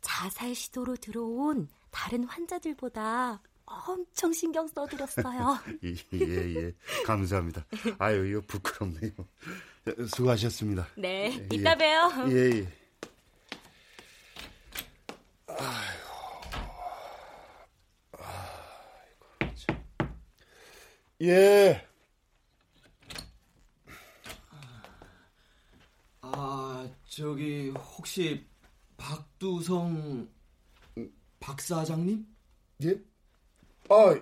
자살 0.01 0.55
시도로 0.55 0.97
들어온 0.97 1.69
다른 1.91 2.25
환자들보다 2.25 3.43
엄청 3.65 4.33
신경 4.33 4.69
써드렸어요. 4.69 5.59
예, 5.83 6.55
예. 6.55 6.73
감사합니다. 7.05 7.67
아유, 7.99 8.27
이거 8.27 8.41
부끄럽네요. 8.47 9.11
수고하셨습니다. 10.09 10.89
네, 10.97 11.47
이따 11.53 11.75
봬요. 11.77 12.11
예, 12.29 12.51
예. 12.61 12.67
예. 21.23 21.87
아, 26.21 26.89
저기 27.09 27.71
혹시 27.71 28.45
박두성 28.97 30.29
박 31.41 31.61
사장님? 31.61 32.27
예? 32.83 33.01
아, 33.89 34.21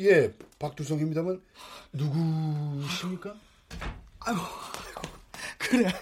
예. 0.00 0.32
박두성입니다만 0.58 1.40
누구십니까? 1.92 3.34
아이고, 4.20 4.40
아이고, 4.40 4.77
그래. 5.70 5.92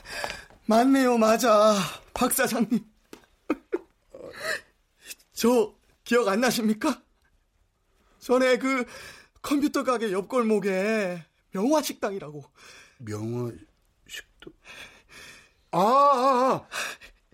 맞네요, 0.66 1.18
맞아. 1.18 1.76
박 2.12 2.32
사장님. 2.32 2.84
저 5.32 5.74
기억 6.04 6.28
안 6.28 6.40
나십니까? 6.40 7.02
전에 8.18 8.58
그 8.58 8.84
컴퓨터 9.42 9.84
가게 9.84 10.10
옆 10.12 10.28
골목에 10.28 11.24
명화 11.52 11.82
식당이라고. 11.82 12.42
명화 12.98 13.52
식당. 14.08 14.52
아, 15.72 15.78
아, 15.80 16.66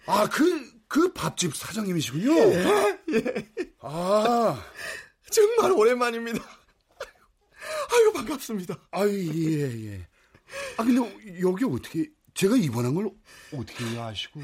아. 0.07 0.13
아, 0.13 0.29
그, 0.29 0.83
그 0.89 1.13
밥집 1.13 1.55
사장님이시군요. 1.55 2.35
예, 2.39 2.97
예. 3.13 3.49
아. 3.81 4.63
정말 5.31 5.73
오랜만입니다. 5.73 6.43
아유, 7.93 8.13
반갑습니다. 8.13 8.77
아유, 8.91 9.31
예, 9.35 9.87
예. 9.87 10.09
아, 10.77 10.85
근데 10.85 11.41
여기 11.41 11.65
어떻게, 11.65 12.11
제가 12.35 12.57
입원한 12.57 12.95
걸 12.95 13.11
어떻게 13.53 13.85
아시고. 13.99 14.41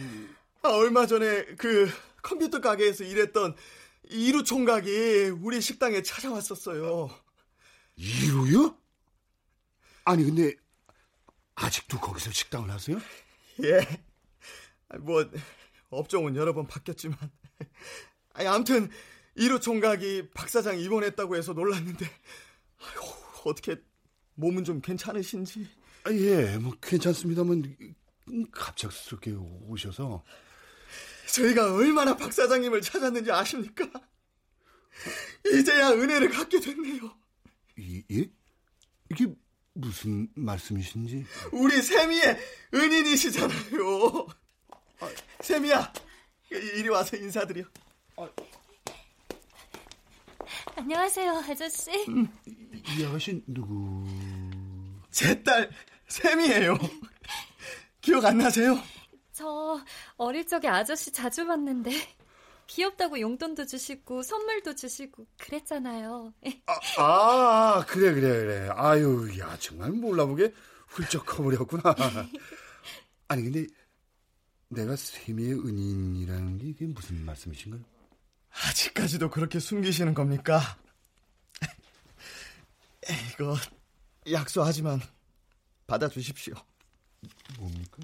아, 0.63 0.69
얼마 0.69 1.07
전에 1.07 1.45
그 1.57 1.89
컴퓨터 2.23 2.61
가게에서 2.61 3.05
일했던 3.05 3.57
이루 4.11 4.45
총각이 4.45 5.31
우리 5.41 5.61
식당에 5.61 6.03
찾아왔었어요. 6.03 7.11
이루요? 7.97 8.77
아니, 10.05 10.25
근데 10.25 10.55
아직도 11.55 12.01
거기서 12.01 12.31
식당을 12.31 12.71
하세요? 12.71 12.99
예. 13.65 13.81
뭐, 15.01 15.29
업종은 15.91 16.37
여러 16.37 16.55
번 16.55 16.67
바뀌었지만. 16.67 17.19
아니, 18.33 18.49
아무튼, 18.49 18.91
이루 19.35 19.61
총각이 19.61 20.31
박 20.33 20.49
사장 20.49 20.79
입원했다고 20.79 21.37
해서 21.37 21.53
놀랐는데, 21.53 22.07
아유, 22.07 23.01
어떻게, 23.45 23.77
몸은 24.35 24.65
좀 24.65 24.81
괜찮으신지. 24.81 25.69
아, 26.05 26.13
예, 26.13 26.57
뭐, 26.59 26.75
괜찮습니다만, 26.81 27.77
갑작스럽게 28.53 29.33
오셔서. 29.67 30.25
저희가 31.33 31.75
얼마나 31.75 32.17
박 32.17 32.33
사장님을 32.33 32.81
찾았는지 32.81 33.31
아십니까? 33.31 33.85
이제야 35.53 35.91
은혜를 35.91 36.31
갖게 36.31 36.61
됐네요. 36.61 37.15
이, 37.77 38.03
예? 38.11 38.31
이게 39.11 39.27
무슨 39.75 40.29
말씀이신지? 40.35 41.25
우리 41.53 41.81
세미의 41.83 42.39
은인이시잖아요. 42.75 44.27
아, 45.01 45.09
세미야, 45.41 45.93
이리 46.51 46.89
와서 46.89 47.17
인사드려. 47.17 47.65
아. 48.17 48.29
안녕하세요, 50.77 51.31
아저씨. 51.33 51.91
음, 52.09 52.27
이 52.47 53.05
아가씨 53.05 53.43
누구? 53.47 54.05
제 55.11 55.43
딸 55.43 55.71
세미예요. 56.09 56.77
기억 58.01 58.25
안 58.25 58.39
나세요? 58.39 58.79
저 59.33 59.81
어릴 60.17 60.47
적에 60.47 60.69
아저씨 60.69 61.13
자주 61.13 61.47
봤는데. 61.47 61.93
귀엽다고 62.67 63.19
용돈도 63.19 63.65
주시고 63.65 64.23
선물도 64.23 64.75
주시고 64.75 65.27
그랬잖아요. 65.39 66.35
아, 66.67 67.03
아, 67.03 67.85
그래, 67.89 68.13
그래, 68.13 68.29
그래. 68.29 68.69
아유, 68.75 69.27
야, 69.39 69.57
정말 69.59 69.91
몰라보게 69.91 70.53
훌쩍 70.87 71.25
커버렸구나. 71.25 71.83
아니, 73.29 73.43
근데 73.43 73.67
내가 74.69 74.97
세미의 74.97 75.55
은인이라는 75.55 76.59
게 76.59 76.67
이게 76.67 76.87
무슨 76.87 77.25
말씀이신가요? 77.25 77.83
아직까지도 78.51 79.31
그렇게 79.31 79.59
숨기시는 79.61 80.13
겁니까? 80.13 80.61
이거 83.33 83.57
약속하지만 84.31 85.01
받아주십시오. 85.89 86.55
뭡니까? 87.59 87.99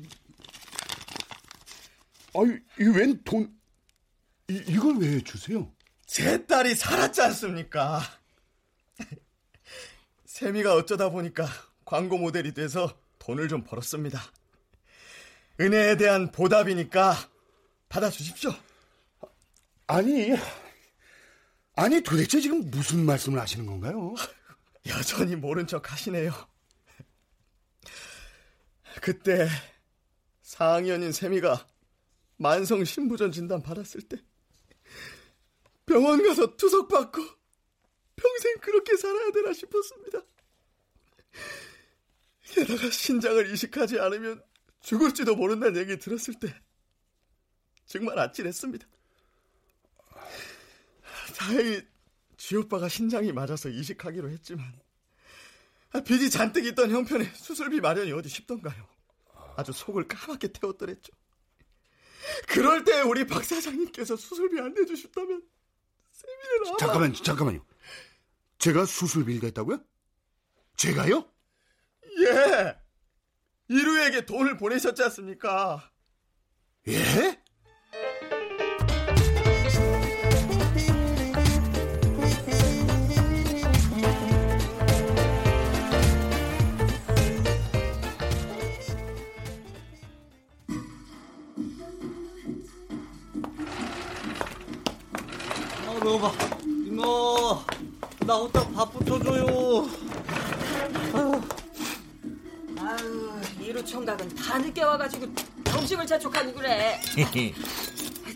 아유, 2.35 2.59
이웬 2.81 3.23
돈, 3.23 3.57
이, 4.49 4.61
이걸 4.67 4.97
왜 4.97 5.21
주세요? 5.23 5.71
제 6.07 6.45
딸이 6.47 6.75
살았지 6.75 7.23
않습니까? 7.23 8.01
세미가 10.27 10.75
어쩌다 10.75 11.11
보니까 11.11 11.47
광고 11.85 12.19
모델이 12.19 12.55
돼서 12.55 12.99
돈을 13.21 13.49
좀 13.49 13.63
벌었습니다. 13.63 14.21
은혜에 15.61 15.97
대한 15.97 16.33
보답이니까 16.33 17.15
받아주십시오. 17.89 18.53
아니, 19.87 20.35
아니 21.77 22.01
도대체 22.01 22.41
지금 22.41 22.69
무슨 22.71 23.05
말씀을 23.05 23.39
하시는 23.39 23.65
건가요? 23.67 24.15
여전히 24.89 25.37
모른 25.37 25.67
척 25.67 25.93
하시네요. 25.93 26.33
그때 29.01 29.49
4학년인 30.43 31.13
세미가 31.13 31.67
만성 32.37 32.85
신부전 32.85 33.33
진단 33.33 33.63
받았을 33.63 34.03
때 34.03 34.19
병원 35.87 36.23
가서 36.23 36.57
투석 36.57 36.89
받고 36.89 37.23
평생 38.17 38.59
그렇게 38.61 38.97
살아야 38.97 39.31
되나 39.33 39.53
싶었습니다. 39.53 40.23
게다가 42.43 42.91
신장을 42.91 43.53
이식하지 43.53 43.99
않으면 43.99 44.43
죽을지도 44.81 45.35
모른다는 45.35 45.81
얘기 45.81 45.99
들었을 45.99 46.35
때 46.35 46.55
정말 47.87 48.19
아찔했습니다. 48.19 48.87
다행히 51.37 51.83
쥐오빠가 52.37 52.89
신장이 52.89 53.33
맞아서 53.33 53.69
이식하기로 53.69 54.31
했지만 54.31 54.84
빚이 56.03 56.31
잔뜩 56.31 56.67
있던 56.67 56.91
형편에 56.91 57.25
수술비 57.35 57.81
마련이 57.81 58.13
어디 58.13 58.29
쉽던가요. 58.29 58.87
아주 59.57 59.73
속을 59.73 60.09
까맣게 60.09 60.49
태웠더랬죠. 60.49 61.13
그럴 62.49 62.85
때 62.85 63.01
우리 63.03 63.27
박 63.27 63.45
사장님께서 63.45 64.17
수술비 64.17 64.59
안 64.61 64.73
내주셨다면 64.75 65.43
세미는 66.11 66.67
아마... 66.69 66.77
잠깐만, 66.79 67.13
잠깐만요. 67.13 67.65
제가 68.59 68.87
수술비를 68.87 69.41
냈다고요? 69.49 69.85
제가요? 70.77 71.29
예. 72.19 72.77
이루에게 73.69 74.27
돈을 74.27 74.57
보내셨지 74.57 75.03
않습니까? 75.05 75.91
예? 76.89 77.44
아, 96.05 96.07
배고파. 96.07 96.33
이모, 96.87 97.63
나 98.27 98.35
혼자 98.37 98.69
밥 98.73 98.93
붙여줘요. 98.93 99.89
아유, 102.79 103.41
이루 103.61 103.83
총각은 103.83 104.35
다 104.35 104.59
늦게 104.59 104.83
와가지고 104.83 105.27
점심을 105.65 106.07
재촉하고 106.07 106.53
그래. 106.53 107.01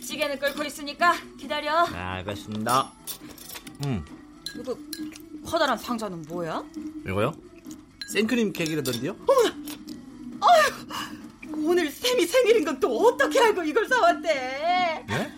찌개는 0.03 0.39
끓고 0.39 0.65
있으니까 0.65 1.15
기다려. 1.39 1.85
알겠습니다. 1.85 2.91
음, 3.85 4.03
이거 4.59 4.75
커다란 5.45 5.77
상자는 5.77 6.23
뭐야? 6.23 6.65
이거요? 7.07 7.35
생크림 8.11 8.53
케이크라던데요? 8.55 9.15
오늘 11.61 11.91
샘이 11.91 12.25
생일인 12.27 12.65
건 12.65 12.81
또 12.81 12.97
어떻게 13.09 13.39
알고 13.41 13.63
이걸 13.65 13.87
사왔대? 13.87 15.05
네? 15.07 15.38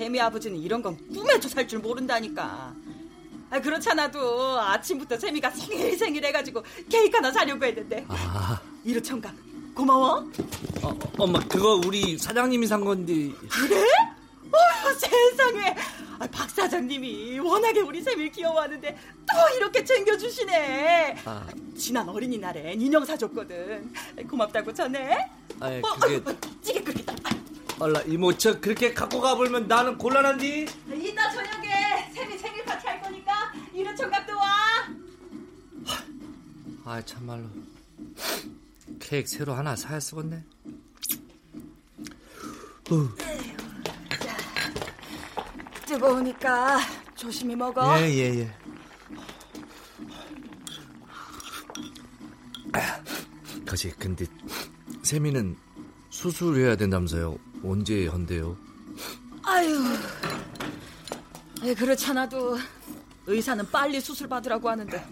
샘이 0.00 0.18
아버지는 0.18 0.56
이런 0.58 0.80
건 0.80 0.96
꿈에도 1.12 1.46
살 1.46 1.68
줄 1.68 1.78
모른다니까. 1.80 2.74
아, 3.50 3.60
그렇잖아도 3.60 4.58
아침부터 4.58 5.18
샘이가 5.18 5.50
생일 5.50 5.96
생일 5.98 6.24
해가지고 6.24 6.64
케이크 6.88 7.14
하나 7.16 7.30
사려고 7.30 7.62
했는데. 7.66 8.06
아, 8.08 8.58
이루 8.82 9.02
총각 9.02 9.34
고마워. 9.74 10.26
어, 10.82 10.98
엄마, 11.18 11.38
그거 11.40 11.74
우리 11.86 12.16
사장님이 12.16 12.66
산 12.66 12.82
건데. 12.82 13.30
그래? 13.50 13.84
어휴, 14.52 14.94
세상에. 14.98 15.76
아, 16.18 16.26
박 16.32 16.48
사장님이 16.48 17.38
워낙에 17.38 17.80
우리 17.80 18.00
샘을 18.02 18.30
귀여워하는데 18.32 18.96
또 19.26 19.56
이렇게 19.56 19.84
챙겨주시네. 19.84 21.18
아. 21.26 21.46
지난 21.76 22.08
어린이날엔 22.08 22.80
인형 22.80 23.04
사줬거든. 23.04 23.92
고맙다고 24.28 24.72
전해. 24.72 25.28
어, 25.60 25.80
그게. 26.00 26.16
어, 26.16 26.22
어, 26.32 26.36
찌개 26.62 26.80
끓겠다. 26.82 27.14
얼라, 27.80 28.02
이모, 28.02 28.36
저 28.36 28.60
그렇게 28.60 28.92
갖고 28.92 29.22
가버리면 29.22 29.66
나는 29.66 29.96
곤란한디? 29.96 30.66
이따 30.94 31.30
저녁에 31.30 32.10
샘이 32.12 32.36
생일 32.38 32.62
파티 32.66 32.86
할 32.86 33.00
거니까 33.00 33.52
이런 33.72 33.96
총각도 33.96 34.36
와. 34.36 34.44
아, 36.84 37.00
참말로. 37.02 37.48
케이크 39.00 39.26
새로 39.26 39.54
하나 39.54 39.74
사야 39.74 39.98
쓰겠네. 39.98 40.44
뜨거우니까 45.86 46.80
조심히 47.16 47.56
먹어. 47.56 47.98
예, 47.98 48.10
예, 48.10 48.40
예. 48.40 48.56
거지, 53.64 53.90
근데, 53.92 54.26
세미는 55.02 55.56
수술해야 56.10 56.76
된다면서요. 56.76 57.49
언제 57.62 58.06
한대요? 58.08 58.56
아유. 59.42 59.78
에, 61.62 61.74
그렇잖아도 61.74 62.58
의사는 63.26 63.66
빨리 63.70 64.00
수술 64.00 64.28
받으라고 64.28 64.68
하는데 64.68 65.04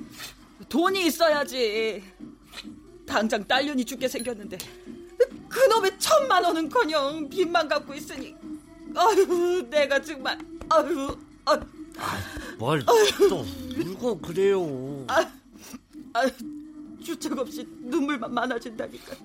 돈이 0.68 1.06
있어야지. 1.06 2.02
당장 3.06 3.46
딸년이 3.46 3.84
죽게 3.84 4.06
생겼는데 4.06 4.58
그놈의 5.48 5.98
천만 5.98 6.44
원은커녕 6.44 7.28
빚만 7.30 7.66
갖고 7.66 7.94
있으니 7.94 8.34
아유 8.94 9.66
내가 9.70 10.00
정말 10.02 10.38
아유 10.68 11.16
아유 11.46 11.60
뭘또 12.58 13.46
울고 13.78 14.18
그래요. 14.18 15.06
아유 16.12 16.30
주책 17.02 17.38
없이 17.38 17.66
눈물만 17.80 18.32
많아진다니까. 18.34 19.16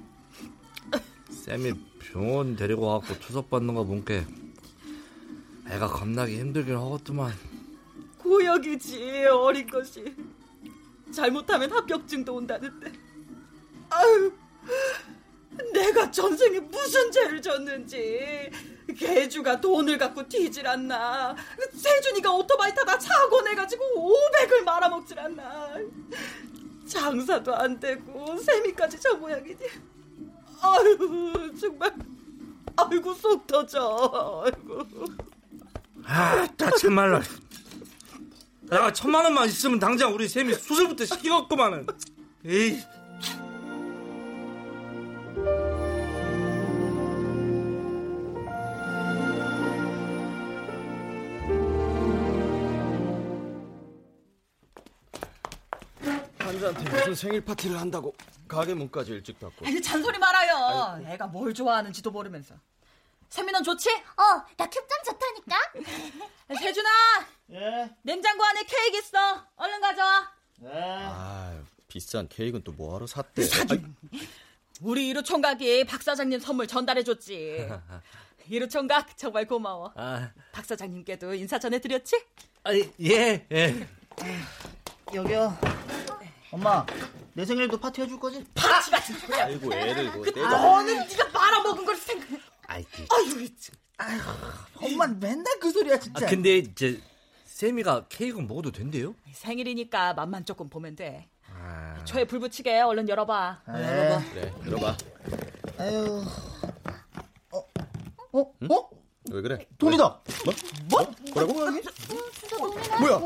쌤이 1.43 1.73
병원 1.99 2.55
데리고 2.55 2.85
와갖고 2.85 3.19
투석 3.19 3.49
받는 3.49 3.73
거 3.73 3.83
본게 3.83 4.25
애가 5.69 5.87
겁나게 5.87 6.37
힘들긴 6.39 6.77
하겠더만. 6.77 7.33
고역이지 8.19 9.25
어린 9.25 9.67
것이. 9.67 10.15
잘못하면 11.13 11.69
합격증도 11.69 12.33
온다는데. 12.33 12.93
아유 13.89 14.31
내가 15.73 16.09
전생에 16.09 16.61
무슨 16.61 17.11
죄를 17.11 17.41
졌는지. 17.41 18.49
개주가 18.97 19.59
돈을 19.59 19.97
갖고 19.97 20.25
튀질 20.29 20.65
않나. 20.65 21.35
세준이가 21.73 22.31
오토바이 22.31 22.73
타다 22.73 22.97
사고 22.97 23.41
내가지고 23.41 23.83
500을 23.83 24.63
말아먹질 24.63 25.19
않나. 25.19 25.73
장사도 26.87 27.53
안 27.53 27.77
되고 27.81 28.37
세미까지 28.37 28.97
저 29.01 29.15
모양이니 29.15 29.57
아유 30.63 31.53
정말 31.59 31.93
아이고 32.75 33.13
속 33.13 33.45
터져 33.45 34.43
아이고 34.45 34.85
아, 36.05 36.47
나 36.57 36.71
참말로. 36.71 37.21
내가 38.61 38.91
천만 38.91 39.23
원만 39.23 39.47
있으면 39.47 39.79
당장 39.79 40.13
우리 40.13 40.27
쌤이 40.27 40.53
수술부터 40.55 41.05
시키겠구만은. 41.05 41.87
에이. 42.45 42.81
환자한테 56.63 56.89
무슨 56.91 57.15
생일 57.15 57.41
파티를 57.41 57.79
한다고 57.79 58.13
가게 58.47 58.73
문까지 58.73 59.11
일찍 59.11 59.39
닫고 59.39 59.65
아니 59.65 59.81
잔소리 59.81 60.17
말아요. 60.17 61.01
애가 61.05 61.27
뭘 61.27 61.53
좋아하는지도 61.53 62.11
모르면서. 62.11 62.55
세민원 63.29 63.63
좋지? 63.63 63.89
어, 63.89 64.45
나 64.57 64.69
큐점 64.69 64.87
좋다니까. 65.05 66.53
세준아, 66.59 66.89
예. 67.53 67.95
냉장고 68.03 68.43
안에 68.43 68.63
케이크 68.63 68.97
있어. 68.99 69.17
얼른 69.55 69.81
가져와. 69.81 70.31
네. 70.59 70.69
아, 70.71 71.59
비싼 71.87 72.27
케이크는 72.29 72.63
또 72.63 72.71
뭐하러 72.73 73.07
샀대? 73.07 73.41
우리 74.81 75.09
이루 75.09 75.23
총각이 75.23 75.85
박 75.85 76.03
사장님 76.03 76.39
선물 76.39 76.67
전달해줬지. 76.67 77.67
이루 78.49 78.67
총각 78.69 79.17
정말 79.17 79.47
고마워. 79.47 79.91
아, 79.95 80.29
박 80.51 80.63
사장님께도 80.63 81.33
인사 81.33 81.57
전해드렸지? 81.57 82.23
아니, 82.63 82.91
예, 83.01 83.47
예. 83.51 83.87
여기요. 85.15 85.57
엄마, 86.53 86.85
내 87.33 87.43
생일도 87.45 87.79
파티 87.79 88.01
해줄 88.03 88.19
거지? 88.19 88.45
파티 88.53 88.91
같은 88.91 89.17
소리야. 89.17 89.45
아이고 89.45 89.73
애를 89.73 90.05
이거 90.05 90.19
그 90.21 90.31
떼자. 90.31 90.49
너는 90.49 91.07
네가 91.07 91.29
말아먹은 91.33 91.83
걸 91.83 91.95
생각. 91.95 92.27
아이, 92.67 92.83
그, 92.83 93.05
아유, 93.09 93.49
참. 93.57 93.75
엄마 94.79 95.07
맨날 95.07 95.45
그 95.59 95.71
소리야 95.71 95.97
진짜. 95.97 96.27
아, 96.27 96.29
근데 96.29 96.57
이제 96.59 97.01
세미가 97.45 98.05
케이크 98.07 98.37
먹어도 98.39 98.71
된대요? 98.71 99.15
생일이니까 99.31 100.13
맛만 100.13 100.45
조금 100.45 100.69
보면 100.69 100.95
돼. 100.95 101.27
아, 101.51 102.03
초에 102.05 102.23
불 102.25 102.39
붙이게 102.39 102.81
얼른 102.81 103.09
열어봐. 103.09 103.61
아, 103.65 103.81
열어봐. 103.81 104.23
그래, 104.31 104.53
열어봐. 104.67 104.97
아유. 105.79 106.23
어? 107.51 107.57
어? 108.31 108.39
어? 108.41 108.89
왜 109.31 109.41
그래? 109.41 109.67
돈이다. 109.79 110.21
뭐? 110.45 110.53
뭐? 110.89 111.11
뭐라고? 111.33 111.53
뭐야? 112.99 113.21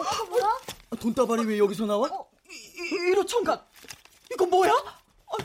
아, 0.92 0.96
돈다발이 0.96 1.44
왜 1.46 1.58
여기서 1.60 1.86
나와? 1.86 2.10
이루 2.92 3.26
총각, 3.26 3.72
이거 4.34 4.46
뭐야? 4.46 4.72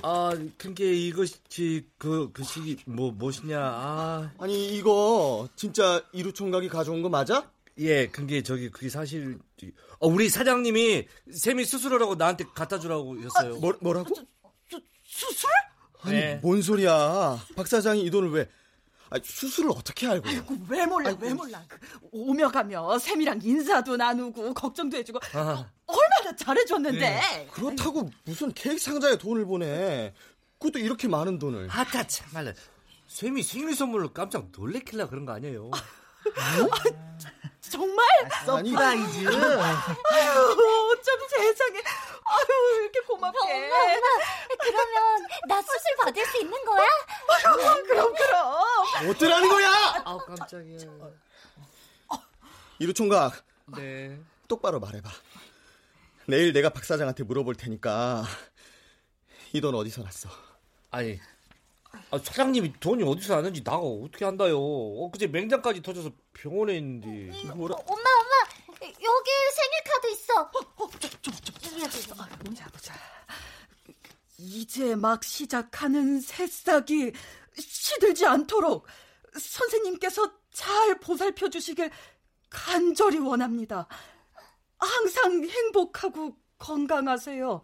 아, 0.03 0.31
그게 0.57 0.93
이것이 0.93 1.87
그, 1.99 2.31
그 2.33 2.45
시기 2.45 2.79
뭐 2.87 3.11
무엇이냐? 3.11 3.59
아, 3.61 4.31
아니 4.39 4.77
이거 4.77 5.49
진짜 5.57 6.03
이루 6.13 6.33
총각이 6.33 6.69
가져온 6.69 7.03
거 7.03 7.09
맞아? 7.09 7.51
예, 7.79 8.07
그게 8.09 8.43
저기 8.43 8.71
그게 8.71 8.89
사실 8.89 9.39
어, 9.99 10.07
우리 10.09 10.29
사장님이 10.29 11.07
세미 11.33 11.65
수술하라고 11.65 12.15
나한테 12.15 12.45
갖다 12.55 12.79
주라고 12.79 13.19
했어요. 13.19 13.57
뭐, 13.59 13.75
뭐라고? 13.81 14.15
수 15.05 15.33
술? 15.33 15.51
아니 16.03 16.17
네. 16.17 16.41
뭔 16.43 16.63
소리야? 16.63 17.39
박 17.57 17.67
사장이 17.67 18.03
이 18.03 18.11
돈을 18.11 18.31
왜? 18.31 18.49
아, 19.13 19.19
수술을 19.23 19.71
어떻게 19.71 20.07
알고? 20.07 20.27
아이고 20.29 20.57
왜 20.69 20.87
몰라 20.87 21.15
왜 21.21 21.35
몰라 21.35 21.63
그, 21.69 21.79
오며 22.13 22.49
가며 22.49 22.99
세미랑 22.99 23.41
인사도 23.43 23.97
나누고 23.97 24.55
걱정도 24.55 24.97
해주고 24.97 25.19
아, 25.35 25.71
얼마나 25.87 26.35
잘해줬는데 26.37 26.99
네. 26.99 27.49
그렇다고 27.53 28.11
무슨 28.25 28.53
케이크 28.53 28.79
상자에 28.79 29.19
돈을 29.19 29.45
보내? 29.45 30.15
그것도 30.59 30.79
이렇게 30.79 31.09
많은 31.09 31.39
돈을. 31.39 31.69
아따 31.71 32.07
참말로 32.07 32.53
세미 33.09 33.43
생일 33.43 33.75
선물로 33.75 34.13
깜짝 34.13 34.49
놀래킬라 34.57 35.09
그런 35.09 35.27
거 35.27 35.33
아니에요? 35.33 35.71
정말? 37.71 38.05
surprise. 38.45 39.27
아유 39.29 40.93
어쩜 40.93 41.29
세상에 41.29 41.79
아유 42.25 42.81
이렇게 42.83 43.01
고맙게 43.01 43.39
엄마, 43.39 43.77
엄마. 43.77 44.57
그러면 44.61 45.27
나 45.49 45.63
수술 45.63 45.97
받을 46.05 46.25
수 46.27 46.39
있는 46.41 46.65
거야? 46.65 46.83
아유, 46.83 47.83
그럼 47.87 48.13
그럼 48.15 49.11
어쩌라는 49.11 49.49
거야? 49.49 50.03
아우 50.05 50.19
깜짝이야. 50.19 50.79
이루 52.79 52.93
총각 52.93 53.43
네. 53.77 54.19
똑바로 54.49 54.81
말해봐. 54.81 55.09
내일 56.27 56.53
내가 56.53 56.69
박 56.71 56.85
사장한테 56.85 57.25
물어볼 57.25 57.55
테니까 57.55 58.25
이 59.55 59.61
돈 59.61 59.75
어디서 59.75 60.03
났어? 60.03 60.29
아니 60.91 61.21
아, 62.11 62.19
사장님이 62.19 62.73
돈이 62.81 63.03
어디서 63.03 63.37
나는지 63.37 63.63
나가 63.63 63.79
어떻게 63.79 64.25
한다요? 64.25 64.59
어, 64.59 65.11
그제 65.11 65.27
맹장까지 65.27 65.83
터져서 65.83 66.11
병원에 66.33 66.79
있는데. 66.79 67.31
뭐라? 67.55 67.75
엄마, 67.87 67.95
엄마. 67.95 68.83
여기 68.83 69.31
생일 69.55 69.85
카드 69.85 70.11
있어. 70.11 70.51
보자 70.51 71.09
보자 72.67 72.95
이제 74.39 74.97
막 74.97 75.23
시작하는 75.23 76.21
새싹이 76.21 77.13
시들지 77.57 78.27
않도록 78.27 78.87
선생님께서 79.39 80.33
잘 80.51 80.99
보살펴 80.99 81.49
주시길 81.49 81.93
간절히 82.51 83.19
원합니다. 83.19 83.87
항상 84.79 85.45
행복하고 85.45 86.37
건강하세요. 86.59 87.63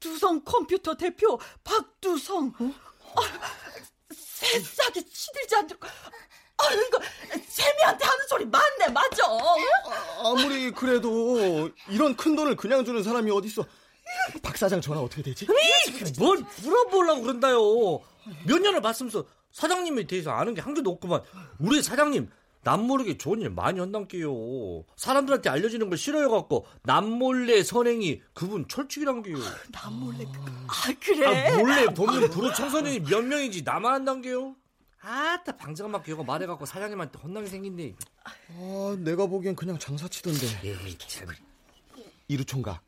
두성 0.00 0.42
컴퓨터 0.44 0.96
대표 0.96 1.38
박두성. 1.64 2.54
아, 2.58 2.72
새싹이 4.14 5.04
시들지 5.12 5.56
않도록. 5.56 5.84
아, 5.84 6.72
이거 6.72 6.98
세미한테 7.46 8.04
하는 8.04 8.26
소리 8.28 8.44
맞네, 8.46 8.88
맞아. 8.92 9.22
아무리 10.24 10.70
그래도 10.72 11.70
이런 11.88 12.16
큰 12.16 12.34
돈을 12.34 12.56
그냥 12.56 12.84
주는 12.84 13.02
사람이 13.02 13.30
어딨어? 13.30 13.64
박 14.42 14.56
사장 14.56 14.80
전화 14.80 15.00
어떻게 15.00 15.22
되지? 15.22 15.46
뭘 16.18 16.44
물어보려고 16.62 17.22
그런다요. 17.22 17.60
몇 18.46 18.58
년을 18.60 18.80
봤으면서 18.80 19.24
사장님에 19.52 20.06
대해서 20.06 20.30
아는 20.32 20.54
게 20.54 20.60
한 20.60 20.74
개도 20.74 20.90
없구만. 20.90 21.22
우리 21.60 21.82
사장님 21.82 22.30
남모르게 22.68 23.16
좋은 23.16 23.40
일 23.40 23.48
많이 23.48 23.80
한단게요. 23.80 24.84
사람들한테 24.94 25.48
알려지는 25.48 25.88
걸 25.88 25.96
싫어해갖고 25.96 26.66
남몰래 26.82 27.62
선행이 27.62 28.20
그분 28.34 28.68
철칙이란 28.68 29.22
게요. 29.22 29.38
남몰래 29.72 30.26
아 30.66 30.94
그래? 31.02 31.26
아, 31.48 31.56
몰래 31.56 31.94
돕는 31.94 32.28
부로 32.28 32.52
청소년이 32.52 33.00
몇 33.00 33.24
명인지 33.24 33.62
나만 33.62 33.94
한단게요. 33.94 34.54
아따 35.00 35.56
방정한 35.56 35.92
막 35.92 36.04
기어가 36.04 36.22
말해갖고 36.24 36.66
사장님한테 36.66 37.18
혼나게 37.18 37.46
생긴데. 37.46 37.94
아, 38.24 38.96
내가 38.98 39.26
보기엔 39.26 39.56
그냥 39.56 39.78
장사치던데. 39.78 40.68
에이 40.68 40.98
참. 40.98 41.26
이루 42.26 42.44
총각. 42.44 42.82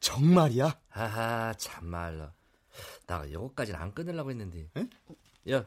정말이야? 0.00 0.80
아하 0.92 1.52
참말로. 1.58 2.28
나 3.06 3.22
이거까지는 3.26 3.78
안 3.78 3.92
끊으려고 3.92 4.30
했는데. 4.30 4.70
에? 4.78 4.88
야 5.52 5.66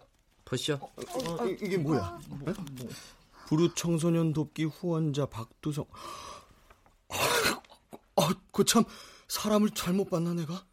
보시오. 0.49 0.75
어, 0.75 1.45
이, 1.45 1.57
이게 1.61 1.77
뭐야? 1.77 2.19
에? 2.47 2.53
부루 3.47 3.73
청소년 3.75 4.33
돕기 4.33 4.65
후원자 4.65 5.27
박두성. 5.27 5.85
아, 8.15 8.33
그참 8.51 8.83
사람을 9.27 9.69
잘못 9.71 10.09
봤나 10.09 10.33
내가? 10.33 10.65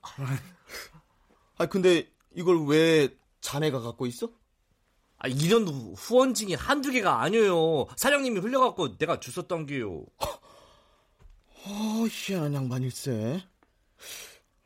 아, 1.59 1.67
근데 1.67 2.11
이걸 2.35 2.65
왜 2.67 3.15
자네가 3.43 3.81
갖고 3.81 4.07
있어? 4.07 4.31
아, 5.19 5.29
2년 5.29 5.67
후 5.67 5.93
후원증이 5.97 6.55
한두 6.55 6.91
개가 6.91 7.23
아니에요. 7.23 7.87
사장님이 7.97 8.41
흘려갖고 8.41 8.97
내가 8.97 9.21
주웠던 9.21 9.67
게요. 9.67 10.05
아, 10.19 12.07
희한한 12.11 12.55
양반일세. 12.55 13.43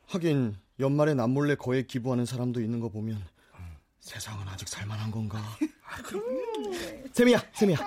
하긴 0.07 0.55
연말에 0.79 1.13
남몰래 1.13 1.55
거액 1.55 1.87
기부하는 1.87 2.25
사람도 2.25 2.61
있는 2.61 2.79
거 2.79 2.89
보면 2.89 3.21
세상은 4.01 4.47
아직 4.47 4.67
살만한 4.67 5.11
건가? 5.11 5.39
세미야, 7.13 7.41
세미야. 7.53 7.77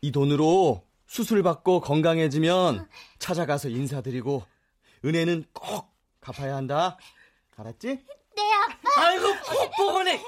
이 0.00 0.12
돈으로 0.12 0.84
수술 1.06 1.42
받고 1.42 1.80
건강해지면 1.80 2.88
찾아가서 3.18 3.68
인사드리고 3.68 4.44
은혜는 5.04 5.44
꼭 5.52 5.94
갚아야 6.20 6.56
한다. 6.56 6.98
알았지? 7.56 7.86
네, 8.36 8.52
아빠. 8.52 9.06
아이고, 9.06 9.24
뻑뻑하네. 9.76 10.22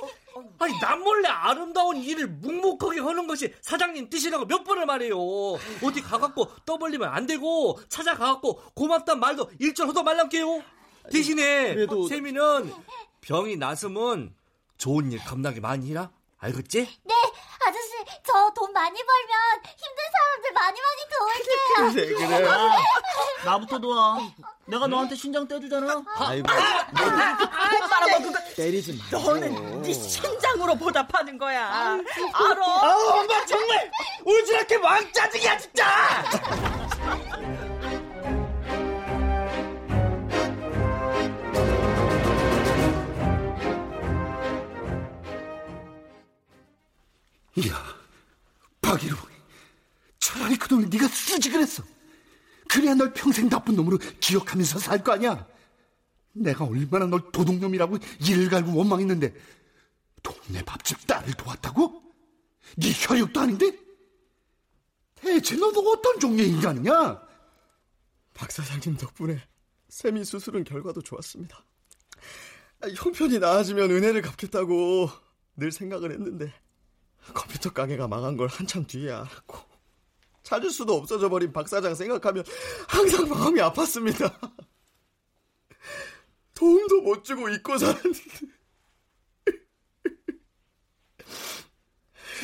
아니, 0.59 0.81
남 0.81 1.01
몰래 1.03 1.29
아름다운 1.29 1.97
일을 1.99 2.29
묵묵하게 2.29 3.01
하는 3.01 3.27
것이 3.27 3.53
사장님 3.63 4.09
뜻이라고 4.09 4.47
몇 4.47 4.65
번을 4.65 4.87
말해요. 4.87 5.17
어디 5.19 6.01
가갖고 6.01 6.49
떠벌리면 6.65 7.09
안 7.09 7.27
되고, 7.27 7.79
찾아가갖고 7.89 8.73
고맙단 8.75 9.19
말도 9.21 9.51
일절 9.59 9.89
하도 9.89 10.03
말란게요. 10.03 10.63
대신에, 11.13 11.75
그래도- 11.75 12.07
세미는 12.09 12.73
병이 13.21 13.57
났으면 13.57 14.35
좋은 14.81 15.13
일 15.13 15.23
겁나게 15.25 15.61
많이 15.61 15.91
해라. 15.91 16.11
알겠지? 16.39 16.79
네, 17.05 17.15
아저씨, 17.67 17.91
저 18.27 18.51
돈 18.55 18.73
많이 18.73 18.99
벌면 18.99 19.63
힘든 19.77 20.03
사람들 20.13 20.53
많이 20.55 20.81
많이 20.81 21.01
도울게요. 21.13 22.17
그래, 22.17 22.27
그래. 22.39 22.47
야, 22.47 22.77
나부터 23.45 23.79
도와. 23.79 24.19
내가 24.65 24.87
너한테 24.87 25.15
신장 25.17 25.47
떼주잖아. 25.47 26.03
아이고, 26.17 26.47
말아먹은 27.91 28.33
거. 28.33 28.39
때리지 28.57 28.99
마. 29.13 29.19
너는 29.19 29.83
네 29.83 29.93
신장으로 29.93 30.75
보답하는 30.77 31.37
거야. 31.37 31.67
알아? 31.69 32.65
아우, 32.83 33.21
엄마 33.21 33.45
정말 33.45 33.91
울지않게 34.25 34.77
왕짜증이야, 34.77 35.59
진짜! 35.59 36.25
야, 47.69 47.97
박일호. 48.81 49.17
차라리 50.19 50.57
그 50.57 50.69
돈을 50.69 50.89
네가 50.91 51.09
쓰지 51.09 51.51
그랬어. 51.51 51.83
그래야 52.69 52.95
널 52.95 53.13
평생 53.13 53.49
나쁜 53.49 53.75
놈으로 53.75 53.99
기억하면서 54.21 54.79
살 54.79 55.03
거 55.03 55.13
아니야. 55.13 55.47
내가 56.33 56.65
얼마나 56.65 57.07
널 57.07 57.33
도둑놈이라고 57.33 57.99
이를 58.21 58.49
갈고 58.49 58.75
원망했는데 58.77 59.35
동네 60.23 60.63
밥집 60.65 61.07
딸을 61.07 61.35
도왔다고? 61.35 62.03
네 62.77 62.93
혈육도 62.95 63.41
아닌데? 63.41 63.77
대체 65.17 65.57
너도 65.57 65.81
어떤 65.91 66.21
종류의 66.21 66.49
인간이냐? 66.51 67.21
박 68.35 68.53
사장님 68.53 68.97
덕분에 68.97 69.43
세미 69.89 70.25
수술은 70.25 70.63
결과도 70.65 71.03
좋았습니다. 71.03 71.65
아, 72.83 72.87
형편이 72.97 73.41
나아지면 73.41 73.91
은혜를 73.91 74.23
갚겠다고 74.23 75.11
늘 75.57 75.73
생각을 75.73 76.13
했는데 76.13 76.53
컴퓨터 77.35 77.73
가게가 77.73 78.09
망한 78.09 78.37
걸 78.37 78.49
한참 78.49 78.87
뒤에 78.87 79.13
알았고 79.13 79.59
찾을 80.43 80.71
수도 80.71 80.95
없어져 80.95 81.29
버린 81.29 81.53
박 81.53 81.69
사장 81.69 81.95
생각하면 81.95 82.45
항상 82.89 83.29
마음이 83.29 83.61
아팠습니다. 83.61 84.35
도움도 86.55 87.03
못 87.03 87.25
주고 87.25 87.49
잊고 87.49 87.79
살았는데 87.79 88.21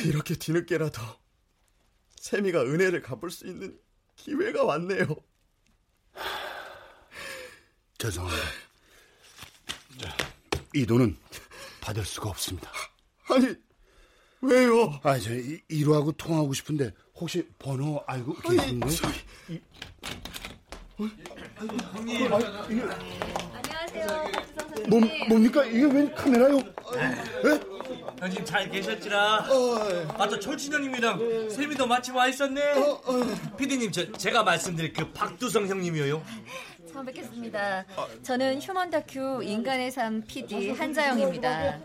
이렇게 0.05 0.35
뒤늦게라도 0.35 1.01
세미가 2.17 2.63
은혜를 2.63 3.01
갚을 3.01 3.29
수 3.29 3.47
있는 3.47 3.79
기회가 4.15 4.63
왔네요. 4.63 5.07
죄송합니다. 7.97 8.45
자, 9.99 10.15
이 10.73 10.85
돈은 10.85 11.17
받을 11.81 12.05
수가 12.05 12.29
없습니다. 12.29 12.71
아니, 13.29 13.55
왜요? 14.41 14.99
아, 15.03 15.17
저 15.19 15.33
이- 15.33 15.59
이루하고 15.67 16.11
통화하고 16.13 16.53
싶은데 16.53 16.91
혹시 17.15 17.47
번호 17.57 18.03
알고 18.05 18.33
계신데? 18.35 18.87
이- 19.49 19.59
형님. 21.93 22.31
안녕하세요. 22.33 24.31
뭐, 24.89 24.99
뭡니까? 25.29 25.65
이게 25.65 25.83
웬 25.85 26.13
카메라요? 26.13 26.57
예? 26.57 27.59
형님 28.19 28.45
잘 28.45 28.69
계셨지라. 28.69 29.45
아, 30.17 30.27
저 30.27 30.39
철진 30.39 30.73
형님이랑 30.73 31.49
세미도 31.49 31.85
마침 31.87 32.15
와 32.15 32.27
있었네. 32.27 32.61
피디님, 33.57 33.91
저, 33.91 34.11
제가 34.13 34.43
말씀드릴 34.43 34.93
그 34.93 35.11
박두성 35.13 35.67
형님이요. 35.67 36.21
처음 36.91 37.05
뵙겠습니다. 37.05 37.85
저는 38.23 38.61
휴먼 38.61 38.89
다큐 38.89 39.41
인간의 39.43 39.91
삶 39.91 40.21
PD 40.25 40.71
한자영입니다. 40.71 41.79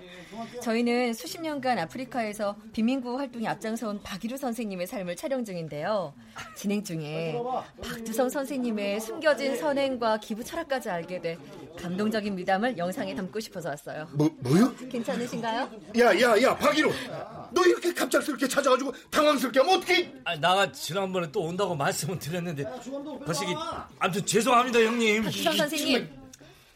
저희는 0.63 1.13
수십 1.13 1.41
년간 1.41 1.79
아프리카에서 1.79 2.57
빈민구 2.73 3.19
활동에 3.19 3.47
앞장서온 3.49 4.03
박이루 4.03 4.37
선생님의 4.37 4.87
삶을 4.87 5.17
촬영 5.17 5.45
중인데요. 5.45 6.15
진행 6.57 6.83
중에 6.83 7.37
박두성 7.83 8.31
선생님의 8.31 9.01
숨겨진 9.01 9.57
선행과 9.57 10.19
기부 10.19 10.43
철학까지 10.43 10.89
알게 10.89 11.21
돼 11.21 11.39
감동적인 11.79 12.35
미담을 12.35 12.79
영상에 12.79 13.15
담고 13.15 13.41
싶어서 13.41 13.71
왔어요. 13.71 14.09
뭐, 14.13 14.31
뭐요? 14.41 14.75
괜찮으신가요? 14.91 15.69
야, 15.99 16.21
야, 16.21 16.43
야, 16.43 16.57
박이로! 16.57 16.91
너 17.51 17.63
이렇게 17.67 17.93
갑작스럽게 17.93 18.49
찾아가지고 18.49 18.93
당황스럽게 19.11 19.61
하면 19.61 19.77
어떡해? 19.79 20.13
아, 20.25 20.37
나가 20.37 20.73
지난번에 20.73 21.31
또 21.31 21.43
온다고 21.43 21.75
말씀을 21.75 22.19
드렸는데 22.19 22.65
거시기 23.27 23.55
아무튼 23.99 24.25
죄송합니다 24.25 24.81
형 24.81 24.92
님. 24.99 25.23
박두성 25.25 25.57
선생님. 25.57 26.23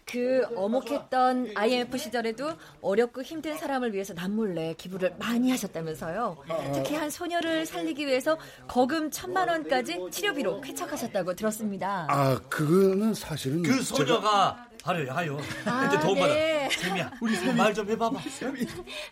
그 0.08 0.44
어목했던 0.54 1.50
IMF 1.56 1.98
시절에도 1.98 2.52
어렵고 2.80 3.22
힘든 3.22 3.56
사람을 3.56 3.92
위해서 3.92 4.14
남몰래 4.14 4.76
기부를 4.78 5.16
많이 5.18 5.50
하셨다면서요. 5.50 6.36
특히 6.74 6.94
한 6.94 7.10
소녀를 7.10 7.66
살리기 7.66 8.06
위해서 8.06 8.38
거금 8.68 9.10
천만 9.10 9.48
원까지 9.48 9.98
치료비로 10.12 10.60
쾌척하셨다고 10.60 11.34
들었습니다. 11.34 12.06
아, 12.08 12.38
그거는 12.48 13.14
사실은 13.14 13.64
그 13.64 13.82
소녀가 13.82 14.65
바로 14.82 15.12
하요. 15.12 15.36
근데 15.64 16.00
도움 16.00 16.18
받아. 16.20 16.34
네. 16.34 16.68
세미야, 16.70 17.10
우리 17.20 17.52
말좀 17.52 17.90
해봐봐. 17.90 18.20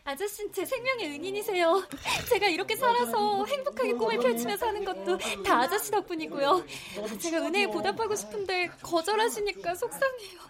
아저씨는 0.04 0.52
제 0.52 0.64
생명의 0.64 1.06
은인이세요. 1.18 1.82
제가 2.28 2.46
이렇게 2.48 2.76
살아서 2.76 3.44
행복하게 3.46 3.92
꿈을 3.94 4.18
펼치며 4.18 4.56
사는 4.56 4.84
것도 4.84 5.18
다 5.44 5.60
아저씨 5.62 5.90
덕분이고요. 5.90 6.64
제가 7.20 7.38
은혜에 7.38 7.66
보답하고 7.68 8.14
싶은데 8.16 8.68
거절하시니까 8.82 9.74
속상해요. 9.74 10.40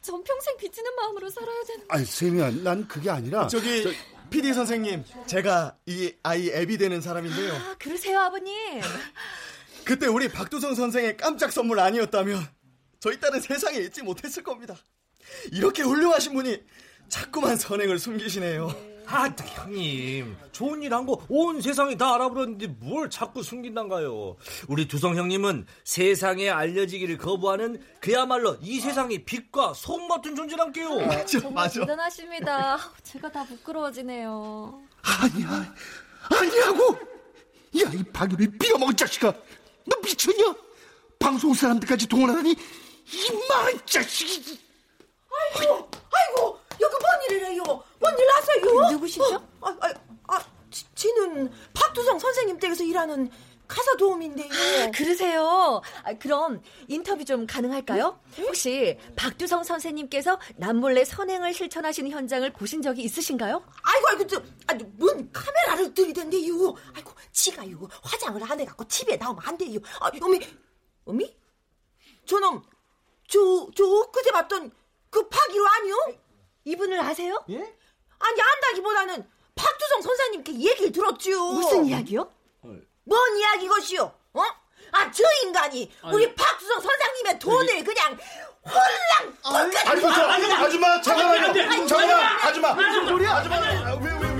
전 0.00 0.22
평생 0.24 0.56
빚지는 0.56 0.94
마음으로 0.96 1.30
살아야 1.30 1.62
되는 1.66 1.84
아니, 1.88 2.04
세미야, 2.04 2.50
난 2.64 2.86
그게 2.88 3.10
아니라. 3.10 3.46
저기 3.48 3.82
저- 3.84 3.90
PD 4.30 4.52
선생님, 4.54 5.04
제가 5.26 5.76
이 5.86 6.12
아이 6.22 6.48
앱이 6.48 6.78
되는 6.78 7.00
사람인데요. 7.02 7.52
아, 7.54 7.76
그러세요, 7.78 8.18
아버님. 8.20 8.80
그때 9.84 10.06
우리 10.06 10.28
박두성 10.28 10.74
선생의 10.74 11.16
깜짝 11.18 11.52
선물 11.52 11.78
아니었다면 11.80 12.42
저희 13.02 13.18
딸은 13.18 13.40
세상에 13.40 13.78
있지 13.78 14.00
못했을 14.00 14.44
겁니다. 14.44 14.76
이렇게 15.50 15.82
훌륭하신 15.82 16.34
분이 16.34 16.62
자꾸만 17.08 17.56
선행을 17.56 17.98
숨기시네요. 17.98 18.72
아, 19.06 19.24
형님. 19.26 20.36
좋은 20.52 20.80
일 20.84 20.92
한 20.94 21.04
거 21.04 21.18
온 21.28 21.60
세상이 21.60 21.98
다 21.98 22.14
알아버렸는데 22.14 22.68
뭘 22.68 23.10
자꾸 23.10 23.42
숨긴단가요? 23.42 24.36
우리 24.68 24.86
두성 24.86 25.16
형님은 25.16 25.66
세상에 25.82 26.48
알려지기를 26.48 27.18
거부하는 27.18 27.82
그야말로 28.00 28.56
이 28.62 28.78
세상의 28.78 29.24
빛과 29.24 29.74
소음 29.74 30.06
같은 30.06 30.36
존재란게요. 30.36 31.00
맞아, 31.06 31.40
정말 31.40 31.68
대단하십니다. 31.72 32.78
제가 33.02 33.32
다 33.32 33.42
부끄러워지네요. 33.44 34.80
아니야, 35.02 35.74
아니라고! 36.30 36.94
야, 37.82 37.90
이 37.92 38.04
박유리 38.12 38.56
비어먹은 38.58 38.96
자식아! 38.96 39.32
너 39.86 39.96
미쳤냐? 40.04 40.54
방송 41.18 41.52
사람들까지 41.52 42.06
동원하다니, 42.06 42.54
이 43.12 43.46
망한 43.48 43.80
자식이! 43.86 44.58
아이고, 45.58 45.90
아이고, 46.12 46.58
여기 46.80 46.94
뭔 47.00 47.22
일이래요? 47.28 47.62
뭔 47.98 48.18
일 48.18 48.26
나서요? 48.26 48.90
누구시죠? 48.92 49.34
아, 49.60 49.76
아, 49.80 49.92
아, 50.28 50.44
지, 50.70 50.84
지는 50.94 51.50
박두성 51.74 52.18
선생님 52.18 52.58
댁에서 52.58 52.84
일하는 52.84 53.30
가사 53.68 53.96
도우미인데요. 53.96 54.50
그러세요. 54.94 55.80
아, 56.02 56.12
그럼 56.14 56.62
인터뷰 56.88 57.24
좀 57.24 57.46
가능할까요? 57.46 58.20
혹시 58.38 58.98
박두성 59.16 59.64
선생님께서 59.64 60.38
남몰래 60.56 61.04
선행을 61.06 61.54
실천하시는 61.54 62.10
현장을 62.10 62.50
보신 62.52 62.82
적이 62.82 63.02
있으신가요? 63.04 63.64
아이고, 63.82 64.08
아이고, 64.08 64.26
저, 64.26 64.42
아니, 64.66 64.84
뭔 64.84 65.30
카메라를 65.32 65.94
들이댄대요. 65.94 66.74
아이고, 66.94 67.12
지가요, 67.32 67.88
화장을 68.02 68.42
안 68.50 68.60
해갖고 68.60 68.84
TV에 68.88 69.16
나오면 69.16 69.42
안 69.46 69.56
돼요. 69.56 69.78
아, 70.00 70.10
어미, 70.20 70.40
어미? 71.06 71.34
저놈, 72.26 72.62
저, 73.32 73.66
저, 73.74 73.82
엊그제 73.84 74.30
봤던 74.30 74.70
그 75.08 75.26
박이로 75.26 75.66
아니요? 75.66 75.96
이분을 76.64 77.00
아세요? 77.00 77.42
예? 77.48 77.56
아니, 78.18 78.40
안다기보다는 78.42 79.26
박두성 79.54 80.02
선생님께 80.02 80.52
얘기를 80.52 80.92
들었죠. 80.92 81.52
무슨 81.52 81.86
이야기요? 81.86 82.30
뭔 83.04 83.38
이야기 83.38 83.66
것이요? 83.68 84.02
어? 84.34 84.42
아, 84.92 85.10
저 85.10 85.24
인간이 85.44 85.90
우리 86.12 86.34
박수성 86.34 86.80
선장님의 86.80 87.38
돈을 87.38 87.84
그냥 87.84 88.18
홀랑 88.64 89.36
꼴까지 89.42 89.88
아니, 89.88 90.00
저, 90.02 90.08
아줌마, 90.64 91.00
잠깐만요. 91.00 91.46
아니, 91.46 91.88
잠깐만, 91.88 92.20
아니, 92.20 92.42
아줌마. 92.42 92.74
무슨 92.74 93.08
소리야? 93.08 93.36
아줌마, 93.36 93.56
아, 93.56 93.94
왜, 93.94 94.12
왜, 94.12 94.31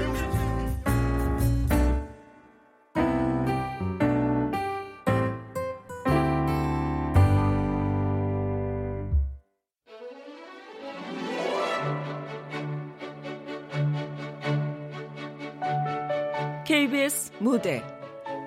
무대 17.42 17.82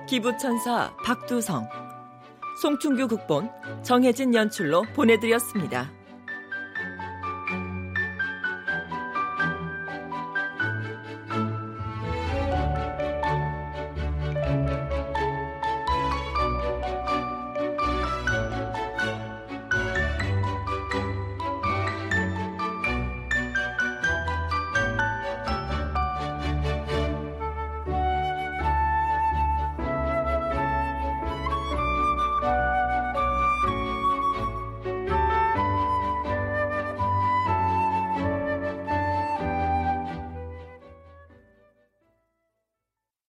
기부천사 0.08 0.96
박두성 1.04 1.68
송충규 2.62 3.10
극본 3.10 3.50
정혜진 3.84 4.34
연출로 4.34 4.84
보내드렸습니다. 4.96 5.92